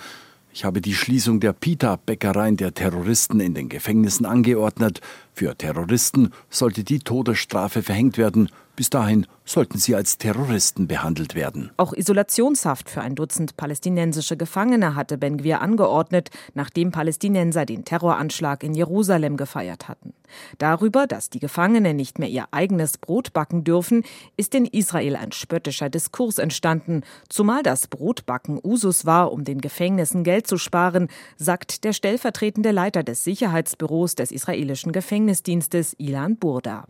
Ich 0.56 0.64
habe 0.64 0.80
die 0.80 0.94
Schließung 0.94 1.42
der 1.42 1.52
Pita-Bäckereien 1.52 2.56
der 2.56 2.74
Terroristen 2.74 3.42
in 3.42 3.54
den 3.54 3.68
Gefängnissen 3.68 4.26
angeordnet. 4.26 5.02
Für 5.34 5.58
Terroristen 5.58 6.32
sollte 6.50 6.86
die 6.86 7.00
Todesstrafe 7.00 7.84
verhängt 7.84 8.18
werden. 8.18 8.50
Bis 8.78 8.90
dahin 8.90 9.28
sollten 9.45 9.77
sie 9.77 9.95
als 9.95 10.17
Terroristen 10.17 10.88
behandelt 10.88 11.36
werden. 11.36 11.71
Auch 11.77 11.93
Isolationshaft 11.93 12.89
für 12.89 13.01
ein 13.01 13.15
Dutzend 13.15 13.58
palästinensische 13.58 14.38
Gefangene 14.38 14.95
hatte 14.95 15.17
Ben-Gvir 15.17 15.62
angeordnet, 15.62 16.29
nachdem 16.53 16.91
Palästinenser 16.91 17.65
den 17.65 17.86
Terroranschlag 17.86 18.63
in 18.63 18.73
Jerusalem 18.73 19.38
gefeiert 19.38 19.88
hatten. 19.88 20.13
Darüber, 20.58 21.08
dass 21.08 21.29
die 21.29 21.39
Gefangenen 21.39 21.95
nicht 21.95 22.19
mehr 22.19 22.29
ihr 22.29 22.45
eigenes 22.51 22.97
Brot 22.97 23.34
backen 23.34 23.63
dürfen, 23.63 24.03
ist 24.38 24.55
in 24.55 24.65
Israel 24.65 25.15
ein 25.15 25.31
spöttischer 25.31 25.89
Diskurs 25.89 26.38
entstanden, 26.38 27.01
zumal 27.29 27.63
das 27.63 27.88
Brotbacken 27.88 28.60
Usus 28.63 29.05
war, 29.05 29.31
um 29.31 29.43
den 29.43 29.62
Gefängnissen 29.62 30.23
Geld 30.23 30.47
zu 30.47 30.58
sparen, 30.58 31.10
sagt 31.38 31.84
der 31.84 31.93
stellvertretende 31.93 32.71
Leiter 32.71 33.03
des 33.03 33.23
Sicherheitsbüros 33.23 34.15
des 34.15 34.31
israelischen 34.31 34.91
Gefängnisdienstes 34.91 35.95
Ilan 35.97 36.38
Burda. 36.38 36.86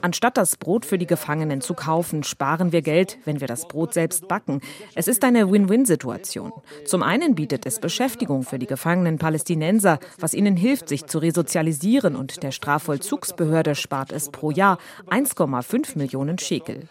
Anstatt 0.00 0.36
das 0.42 0.56
Brot 0.56 0.84
für 0.84 0.98
die 0.98 1.06
Gefangenen 1.06 1.60
zu 1.60 1.72
kaufen, 1.72 2.24
sparen 2.24 2.72
wir 2.72 2.82
Geld, 2.82 3.16
wenn 3.24 3.40
wir 3.40 3.46
das 3.46 3.68
Brot 3.68 3.94
selbst 3.94 4.26
backen. 4.26 4.60
Es 4.96 5.06
ist 5.06 5.22
eine 5.22 5.52
Win-Win-Situation. 5.52 6.52
Zum 6.84 7.04
einen 7.04 7.36
bietet 7.36 7.64
es 7.64 7.78
Beschäftigung 7.78 8.42
für 8.42 8.58
die 8.58 8.66
gefangenen 8.66 9.18
Palästinenser, 9.18 10.00
was 10.18 10.34
ihnen 10.34 10.56
hilft, 10.56 10.88
sich 10.88 11.06
zu 11.06 11.20
resozialisieren 11.20 12.16
und 12.16 12.42
der 12.42 12.50
Strafvollzugsbehörde 12.50 13.76
spart 13.76 14.10
es 14.10 14.30
pro 14.30 14.50
Jahr 14.50 14.78
1,5 15.08 15.96
Millionen 15.96 16.38
Schekel. 16.38 16.88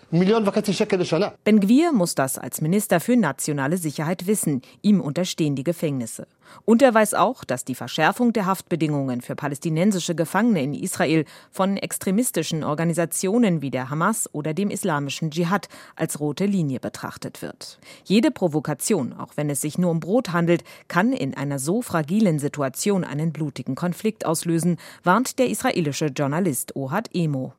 Ben 1.44 1.60
Gwir 1.60 1.92
muss 1.92 2.16
das 2.16 2.38
als 2.38 2.62
Minister 2.62 3.02
für 3.02 3.18
nationale 3.18 3.76
Sicherheit 3.76 4.28
wissen. 4.28 4.62
Ihm 4.82 5.02
unterstehen 5.02 5.58
die 5.58 5.66
Gefängnisse. 5.66 6.26
Und 6.66 6.82
er 6.82 6.94
weiß 6.94 7.14
auch, 7.14 7.44
dass 7.44 7.66
die 7.66 7.76
Verschärfung 7.76 8.34
der 8.34 8.46
Haftbedingungen 8.46 9.22
für 9.22 9.36
palästinensische 9.36 10.16
Gefangene 10.16 10.62
in 10.64 10.74
Israel 10.74 11.26
von 11.52 11.78
extremistischen 11.78 12.64
Organisationen 12.64 13.62
wie 13.62 13.72
der 13.72 13.90
Hamas 13.90 14.30
oder 14.34 14.54
dem 14.54 14.70
islamischen 14.70 15.32
Dschihad 15.32 15.68
als 15.96 16.20
rote 16.20 16.46
Linie 16.46 16.80
betrachtet 16.80 17.42
wird. 17.42 17.80
Jede 18.04 18.32
Provokation, 18.32 19.14
auch 19.14 19.38
wenn 19.38 19.50
es 19.50 19.62
sich 19.62 19.78
nur 19.78 19.92
um 19.92 20.00
Brot 20.00 20.34
handelt, 20.34 20.64
kann 20.88 21.14
in 21.14 21.36
einer 21.36 21.60
so 21.60 21.82
fragilen 21.82 22.40
Situation 22.40 23.04
einen 23.04 23.32
blutigen 23.32 23.76
Konflikt 23.76 24.26
auslösen, 24.26 24.78
warnt 25.04 25.40
der 25.40 25.50
israelische 25.50 26.08
Journalist 26.08 26.76
Ohad 26.76 27.10
Emo. 27.14 27.54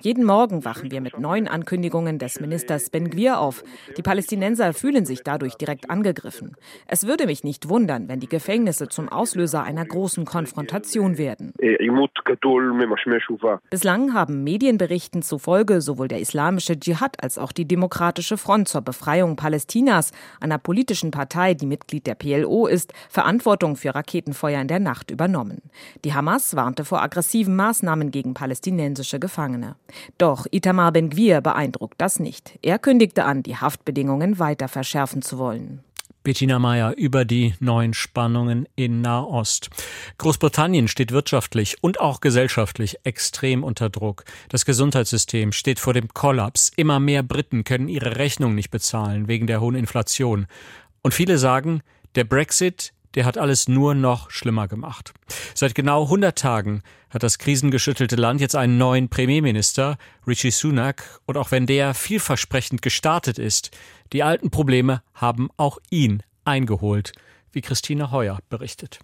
Jeden 0.00 0.24
Morgen 0.24 0.64
wachen 0.64 0.90
wir 0.90 1.00
mit 1.00 1.18
neuen 1.18 1.48
Ankündigungen 1.48 2.18
des 2.18 2.40
Ministers 2.40 2.90
Ben 2.90 3.10
Gvir 3.10 3.40
auf. 3.40 3.62
Die 3.96 4.02
Palästinenser 4.02 4.72
fühlen 4.72 5.04
sich 5.04 5.22
dadurch 5.22 5.54
direkt 5.54 5.90
angegriffen. 5.90 6.45
Es 6.86 7.06
würde 7.06 7.26
mich 7.26 7.44
nicht 7.44 7.68
wundern, 7.68 8.08
wenn 8.08 8.20
die 8.20 8.28
Gefängnisse 8.28 8.88
zum 8.88 9.08
Auslöser 9.08 9.62
einer 9.62 9.84
großen 9.84 10.24
Konfrontation 10.24 11.18
werden. 11.18 11.52
Bislang 13.70 14.14
haben 14.14 14.44
Medienberichten 14.44 15.22
zufolge 15.22 15.80
sowohl 15.80 16.08
der 16.08 16.20
islamische 16.20 16.78
Dschihad 16.78 17.22
als 17.22 17.38
auch 17.38 17.52
die 17.52 17.66
Demokratische 17.66 18.36
Front 18.36 18.68
zur 18.68 18.82
Befreiung 18.82 19.36
Palästinas, 19.36 20.12
einer 20.40 20.58
politischen 20.58 21.10
Partei, 21.10 21.54
die 21.54 21.66
Mitglied 21.66 22.06
der 22.06 22.14
PLO 22.14 22.66
ist, 22.66 22.92
Verantwortung 23.08 23.76
für 23.76 23.94
Raketenfeuer 23.94 24.60
in 24.60 24.68
der 24.68 24.80
Nacht 24.80 25.10
übernommen. 25.10 25.62
Die 26.04 26.14
Hamas 26.14 26.56
warnte 26.56 26.84
vor 26.84 27.02
aggressiven 27.02 27.56
Maßnahmen 27.56 28.10
gegen 28.10 28.34
palästinensische 28.34 29.18
Gefangene. 29.18 29.76
Doch 30.18 30.46
Itamar 30.50 30.92
Ben-Gvir 30.92 31.40
beeindruckt 31.40 32.00
das 32.00 32.20
nicht. 32.20 32.58
Er 32.62 32.78
kündigte 32.78 33.24
an, 33.24 33.42
die 33.42 33.56
Haftbedingungen 33.56 34.38
weiter 34.38 34.68
verschärfen 34.68 35.22
zu 35.22 35.38
wollen. 35.38 35.80
Bettina 36.26 36.58
Meyer 36.58 36.96
über 36.96 37.24
die 37.24 37.54
neuen 37.60 37.94
Spannungen 37.94 38.66
in 38.74 39.00
Nahost. 39.00 39.70
Großbritannien 40.18 40.88
steht 40.88 41.12
wirtschaftlich 41.12 41.76
und 41.84 42.00
auch 42.00 42.18
gesellschaftlich 42.18 42.96
extrem 43.04 43.62
unter 43.62 43.90
Druck. 43.90 44.24
Das 44.48 44.64
Gesundheitssystem 44.64 45.52
steht 45.52 45.78
vor 45.78 45.94
dem 45.94 46.08
Kollaps. 46.08 46.72
Immer 46.74 46.98
mehr 46.98 47.22
Briten 47.22 47.62
können 47.62 47.86
ihre 47.86 48.16
Rechnung 48.16 48.56
nicht 48.56 48.72
bezahlen 48.72 49.28
wegen 49.28 49.46
der 49.46 49.60
hohen 49.60 49.76
Inflation. 49.76 50.48
Und 51.00 51.14
viele 51.14 51.38
sagen, 51.38 51.82
der 52.16 52.24
Brexit 52.24 52.92
der 53.16 53.24
hat 53.24 53.38
alles 53.38 53.66
nur 53.66 53.94
noch 53.94 54.30
schlimmer 54.30 54.68
gemacht. 54.68 55.14
Seit 55.54 55.74
genau 55.74 56.04
100 56.04 56.38
Tagen 56.38 56.82
hat 57.08 57.22
das 57.22 57.38
krisengeschüttelte 57.38 58.14
Land 58.14 58.42
jetzt 58.42 58.54
einen 58.54 58.76
neuen 58.76 59.08
Premierminister, 59.08 59.96
Richie 60.26 60.50
Sunak, 60.50 61.18
und 61.24 61.38
auch 61.38 61.50
wenn 61.50 61.64
der 61.66 61.94
vielversprechend 61.94 62.82
gestartet 62.82 63.38
ist, 63.38 63.70
die 64.12 64.22
alten 64.22 64.50
Probleme 64.50 65.02
haben 65.14 65.48
auch 65.56 65.78
ihn 65.90 66.22
eingeholt, 66.44 67.12
wie 67.52 67.60
Christine 67.60 68.10
Heuer 68.10 68.38
berichtet. 68.48 69.00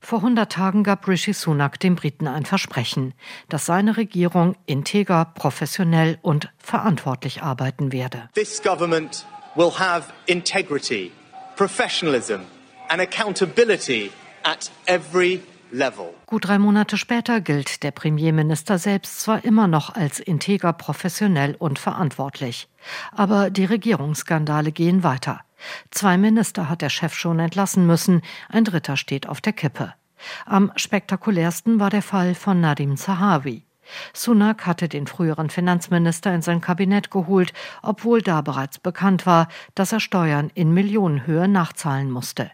Vor 0.00 0.18
100 0.20 0.52
Tagen 0.52 0.84
gab 0.84 1.08
Rishi 1.08 1.32
Sunak 1.32 1.80
den 1.80 1.96
Briten 1.96 2.28
ein 2.28 2.44
Versprechen, 2.44 3.14
dass 3.48 3.66
seine 3.66 3.96
Regierung 3.96 4.54
integer, 4.66 5.24
professionell 5.34 6.18
und 6.22 6.52
verantwortlich 6.58 7.42
arbeiten 7.42 7.92
werde. 7.92 8.28
This 8.34 8.62
government 8.62 9.26
will 9.56 9.72
have 9.78 10.12
integrity, 10.26 11.10
professionalism 11.56 12.42
and 12.88 13.00
accountability 13.00 14.10
at 14.44 14.70
every 14.86 15.36
level. 15.36 15.55
Gut 16.26 16.46
drei 16.46 16.58
Monate 16.58 16.96
später 16.96 17.40
gilt 17.40 17.82
der 17.82 17.90
Premierminister 17.90 18.78
selbst 18.78 19.20
zwar 19.20 19.44
immer 19.44 19.68
noch 19.68 19.94
als 19.94 20.20
integer, 20.20 20.72
professionell 20.72 21.54
und 21.54 21.78
verantwortlich, 21.78 22.68
aber 23.12 23.50
die 23.50 23.64
Regierungsskandale 23.64 24.72
gehen 24.72 25.02
weiter. 25.02 25.40
Zwei 25.90 26.16
Minister 26.16 26.68
hat 26.68 26.82
der 26.82 26.88
Chef 26.88 27.14
schon 27.14 27.38
entlassen 27.40 27.86
müssen, 27.86 28.22
ein 28.48 28.64
dritter 28.64 28.96
steht 28.96 29.28
auf 29.28 29.40
der 29.40 29.52
Kippe. 29.52 29.92
Am 30.46 30.72
spektakulärsten 30.76 31.78
war 31.78 31.90
der 31.90 32.02
Fall 32.02 32.34
von 32.34 32.60
Nadim 32.60 32.96
Zahawi. 32.96 33.64
Sunak 34.12 34.66
hatte 34.66 34.88
den 34.88 35.06
früheren 35.06 35.50
Finanzminister 35.50 36.34
in 36.34 36.42
sein 36.42 36.60
Kabinett 36.60 37.10
geholt, 37.10 37.52
obwohl 37.82 38.22
da 38.22 38.40
bereits 38.40 38.78
bekannt 38.78 39.26
war, 39.26 39.48
dass 39.74 39.92
er 39.92 40.00
Steuern 40.00 40.50
in 40.54 40.72
Millionenhöhe 40.72 41.48
nachzahlen 41.48 42.10
musste. 42.10 42.50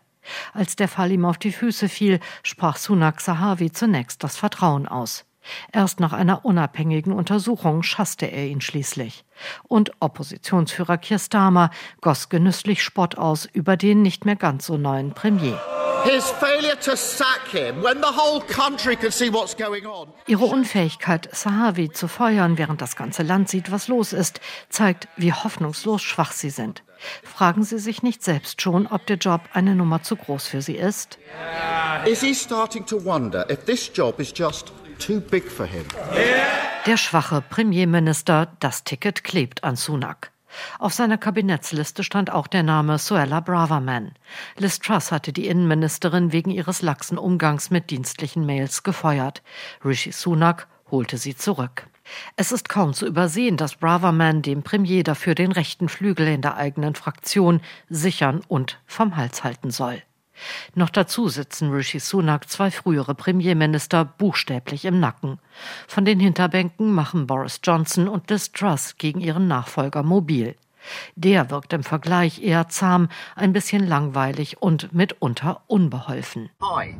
Als 0.53 0.77
der 0.77 0.89
Fall 0.89 1.13
ihm 1.13 1.25
auf 1.25 1.39
die 1.39 1.53
Füße 1.53 1.89
fiel, 1.89 2.21
sprach 2.43 2.77
Sunak 2.77 3.21
Sahawi 3.21 3.73
zunächst 3.73 4.23
das 4.23 4.37
Vertrauen 4.37 4.87
aus. 4.89 5.25
Erst 5.73 6.01
nach 6.01 6.13
einer 6.13 6.45
unabhängigen 6.45 7.13
Untersuchung 7.13 7.83
schasste 7.83 8.27
er 8.27 8.47
ihn 8.47 8.61
schließlich. 8.61 9.25
Und 9.65 9.93
Oppositionsführer 10.01 10.99
Keir 10.99 11.19
Starmer 11.19 11.71
goss 12.01 12.29
genüsslich 12.29 12.83
Spott 12.83 13.19
aus 13.19 13.49
über 13.53 13.77
den 13.77 14.03
nicht 14.03 14.25
mehr 14.25 14.37
ganz 14.37 14.67
so 14.67 14.77
neuen 14.77 15.15
Premier. 15.15 15.61
Ihre 20.27 20.45
Unfähigkeit, 20.45 21.29
Sahawi 21.33 21.93
zu 21.93 22.09
feuern, 22.09 22.59
während 22.59 22.81
das 22.81 22.97
ganze 22.97 23.23
Land 23.23 23.49
sieht, 23.49 23.71
was 23.71 23.87
los 23.87 24.13
ist, 24.13 24.41
zeigt, 24.69 25.07
wie 25.17 25.33
hoffnungslos 25.33 26.03
schwach 26.03 26.33
sie 26.33 26.51
sind. 26.51 26.83
Fragen 27.23 27.63
Sie 27.65 27.79
sich 27.79 28.03
nicht 28.03 28.23
selbst 28.23 28.63
schon, 28.63 28.87
ob 28.87 29.07
der 29.07 29.17
Job 29.17 29.43
eine 29.53 29.75
Nummer 29.75 30.03
zu 30.03 30.17
groß 30.17 30.47
für 30.47 30.63
Sie 30.63 30.77
ist? 30.77 31.19
Der 36.87 36.97
schwache 36.97 37.43
Premierminister, 37.49 38.49
das 38.61 38.85
Ticket 38.85 39.25
klebt 39.25 39.65
an 39.65 39.77
Sunak. 39.77 40.33
Auf 40.79 40.93
seiner 40.93 41.19
Kabinettsliste 41.19 42.05
stand 42.05 42.31
auch 42.31 42.47
der 42.47 42.63
Name 42.63 42.99
Suella 42.99 43.41
Braverman. 43.41 44.13
Liz 44.59 44.79
Truss 44.79 45.11
hatte 45.11 45.33
die 45.33 45.47
Innenministerin 45.47 46.33
wegen 46.33 46.51
ihres 46.51 46.83
laxen 46.83 47.19
Umgangs 47.19 47.71
mit 47.71 47.91
dienstlichen 47.91 48.45
Mails 48.45 48.83
gefeuert. 48.83 49.43
Rishi 49.85 50.13
Sunak 50.13 50.69
holte 50.91 51.17
sie 51.17 51.37
zurück. 51.37 51.87
Es 52.37 52.53
ist 52.53 52.69
kaum 52.69 52.95
zu 52.95 53.07
übersehen, 53.07 53.57
dass 53.57 53.77
Braverman 53.77 54.43
dem 54.43 54.63
Premier 54.63 55.03
dafür 55.03 55.35
den 55.35 55.53
rechten 55.53 55.89
Flügel 55.89 56.29
in 56.29 56.43
der 56.43 56.57
eigenen 56.57 56.95
Fraktion 56.95 57.61
sichern 57.89 58.43
und 58.49 58.81
vom 58.87 59.17
Hals 59.17 59.45
halten 59.45 59.71
soll. 59.71 60.03
Noch 60.75 60.91
dazu 60.91 61.29
sitzen 61.29 61.71
Rishi 61.71 62.01
Sunak 62.01 62.49
zwei 62.49 62.71
frühere 62.71 63.15
Premierminister 63.15 64.05
buchstäblich 64.05 64.85
im 64.85 64.99
Nacken. 64.99 65.39
Von 65.87 66.05
den 66.05 66.21
Hinterbänken 66.21 66.93
machen 66.93 67.27
Boris 67.27 67.61
Johnson 67.63 68.09
und 68.09 68.31
Liz 68.31 68.53
Truss 68.53 68.97
gegen 68.97 69.21
ihren 69.21 69.47
Nachfolger 69.47 70.03
mobil. 70.03 70.57
Der 71.15 71.51
wirkt 71.51 71.73
im 71.73 71.83
Vergleich 71.83 72.43
eher 72.43 72.69
zahm, 72.69 73.09
ein 73.37 73.53
bisschen 73.53 73.87
langweilig 73.87 74.61
und 74.61 74.93
mitunter 74.93 75.63
unbeholfen. 75.67 76.51
Hi. 76.63 76.97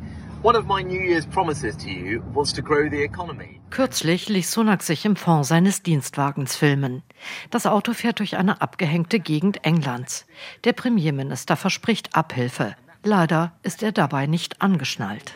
Kürzlich 3.69 4.29
ließ 4.29 4.51
Sunak 4.51 4.83
sich 4.83 5.05
im 5.05 5.15
Fond 5.15 5.45
seines 5.45 5.83
Dienstwagens 5.83 6.55
filmen. 6.57 7.01
Das 7.49 7.65
Auto 7.65 7.93
fährt 7.93 8.19
durch 8.19 8.35
eine 8.35 8.61
abgehängte 8.61 9.21
Gegend 9.21 9.63
Englands. 9.63 10.25
Der 10.65 10.73
Premierminister 10.73 11.55
verspricht 11.55 12.13
Abhilfe. 12.13 12.75
Leider 13.03 13.53
ist 13.63 13.83
er 13.83 13.91
dabei 13.93 14.27
nicht 14.27 14.61
angeschnallt. 14.61 15.33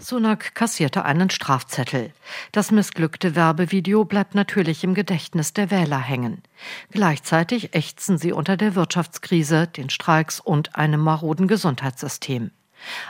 Sunak 0.00 0.54
kassierte 0.54 1.02
einen 1.02 1.30
Strafzettel. 1.30 2.12
Das 2.52 2.70
missglückte 2.70 3.34
Werbevideo 3.34 4.04
bleibt 4.04 4.34
natürlich 4.34 4.84
im 4.84 4.92
Gedächtnis 4.92 5.54
der 5.54 5.70
Wähler 5.70 5.98
hängen. 5.98 6.42
Gleichzeitig 6.90 7.74
ächzen 7.74 8.18
sie 8.18 8.32
unter 8.32 8.58
der 8.58 8.74
Wirtschaftskrise, 8.74 9.66
den 9.66 9.88
Streiks 9.88 10.40
und 10.40 10.76
einem 10.76 11.00
maroden 11.00 11.48
Gesundheitssystem. 11.48 12.50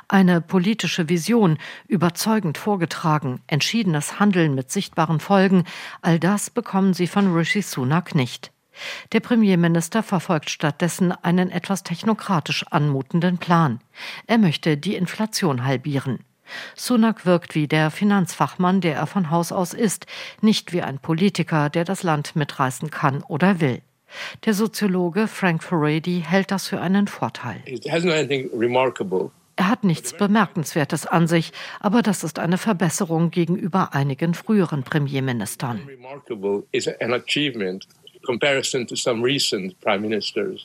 Eine 0.06 0.40
politische 0.40 1.08
Vision, 1.08 1.58
überzeugend 1.88 2.58
vorgetragen, 2.58 3.40
entschiedenes 3.48 4.20
Handeln 4.20 4.54
mit 4.54 4.70
sichtbaren 4.70 5.18
Folgen, 5.18 5.64
all 6.00 6.20
das 6.20 6.48
bekommen 6.50 6.94
sie 6.94 7.08
von 7.08 7.34
Rishi 7.34 7.62
Sunak 7.62 8.14
nicht. 8.14 8.52
Der 9.12 9.20
Premierminister 9.20 10.02
verfolgt 10.02 10.50
stattdessen 10.50 11.12
einen 11.12 11.50
etwas 11.50 11.82
technokratisch 11.82 12.64
anmutenden 12.70 13.38
Plan. 13.38 13.80
Er 14.26 14.38
möchte 14.38 14.76
die 14.76 14.96
Inflation 14.96 15.64
halbieren. 15.64 16.20
Sunak 16.74 17.24
wirkt 17.24 17.54
wie 17.54 17.68
der 17.68 17.90
Finanzfachmann, 17.90 18.80
der 18.80 18.96
er 18.96 19.06
von 19.06 19.30
Haus 19.30 19.52
aus 19.52 19.74
ist, 19.74 20.06
nicht 20.40 20.72
wie 20.72 20.82
ein 20.82 20.98
Politiker, 20.98 21.70
der 21.70 21.84
das 21.84 22.02
Land 22.02 22.36
mitreißen 22.36 22.90
kann 22.90 23.22
oder 23.22 23.60
will. 23.60 23.80
Der 24.44 24.54
Soziologe 24.54 25.26
Frank 25.28 25.62
Furedi 25.62 26.24
hält 26.26 26.50
das 26.50 26.68
für 26.68 26.80
einen 26.80 27.08
Vorteil. 27.08 27.62
Er 29.56 29.68
hat 29.68 29.84
nichts 29.84 30.14
Bemerkenswertes 30.14 31.06
an 31.06 31.28
sich, 31.28 31.52
aber 31.80 32.02
das 32.02 32.24
ist 32.24 32.38
eine 32.38 32.58
Verbesserung 32.58 33.30
gegenüber 33.30 33.94
einigen 33.94 34.34
früheren 34.34 34.82
Premierministern. 34.82 35.80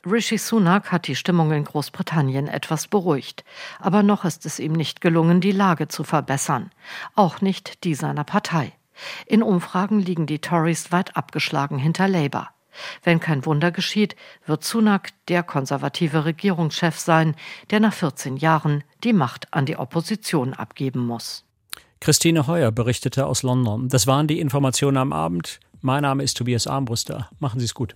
Rishi 0.06 0.38
Sunak 0.38 0.92
hat 0.92 1.08
die 1.08 1.16
Stimmung 1.16 1.52
in 1.52 1.64
Großbritannien 1.64 2.48
etwas 2.48 2.88
beruhigt. 2.88 3.44
Aber 3.80 4.04
noch 4.04 4.26
ist 4.26 4.46
es 4.46 4.60
ihm 4.60 4.74
nicht 4.74 5.02
gelungen, 5.02 5.42
die 5.42 5.52
Lage 5.52 5.88
zu 5.88 6.04
verbessern. 6.04 6.72
Auch 7.16 7.42
nicht 7.42 7.84
die 7.84 7.96
seiner 7.96 8.24
Partei. 8.24 8.74
In 9.26 9.44
Umfragen 9.44 10.00
liegen 10.00 10.26
die 10.26 10.40
Tories 10.40 10.92
weit 10.92 11.16
abgeschlagen 11.16 11.78
hinter 11.78 12.08
Labour. 12.08 12.50
Wenn 13.04 13.20
kein 13.20 13.46
Wunder 13.46 13.72
geschieht, 13.72 14.16
wird 14.46 14.64
Sunak 14.64 15.10
der 15.28 15.44
konservative 15.44 16.26
Regierungschef 16.26 16.98
sein, 16.98 17.36
der 17.72 17.80
nach 17.80 17.94
14 17.94 18.38
Jahren 18.38 18.84
die 19.04 19.14
Macht 19.14 19.54
an 19.54 19.66
die 19.66 19.78
Opposition 19.78 20.54
abgeben 20.54 21.06
muss. 21.06 21.44
Christine 22.00 22.46
Heuer 22.46 22.72
berichtete 22.72 23.26
aus 23.26 23.42
London. 23.42 23.90
Das 23.90 24.06
waren 24.06 24.28
die 24.28 24.40
Informationen 24.40 24.98
am 24.98 25.14
Abend. 25.14 25.60
Mein 25.82 26.02
Name 26.02 26.24
ist 26.24 26.38
Tobias 26.38 26.66
Armbruster. 26.66 27.30
Machen 27.40 27.60
Sie 27.60 27.66
es 27.66 27.74
gut. 27.74 27.96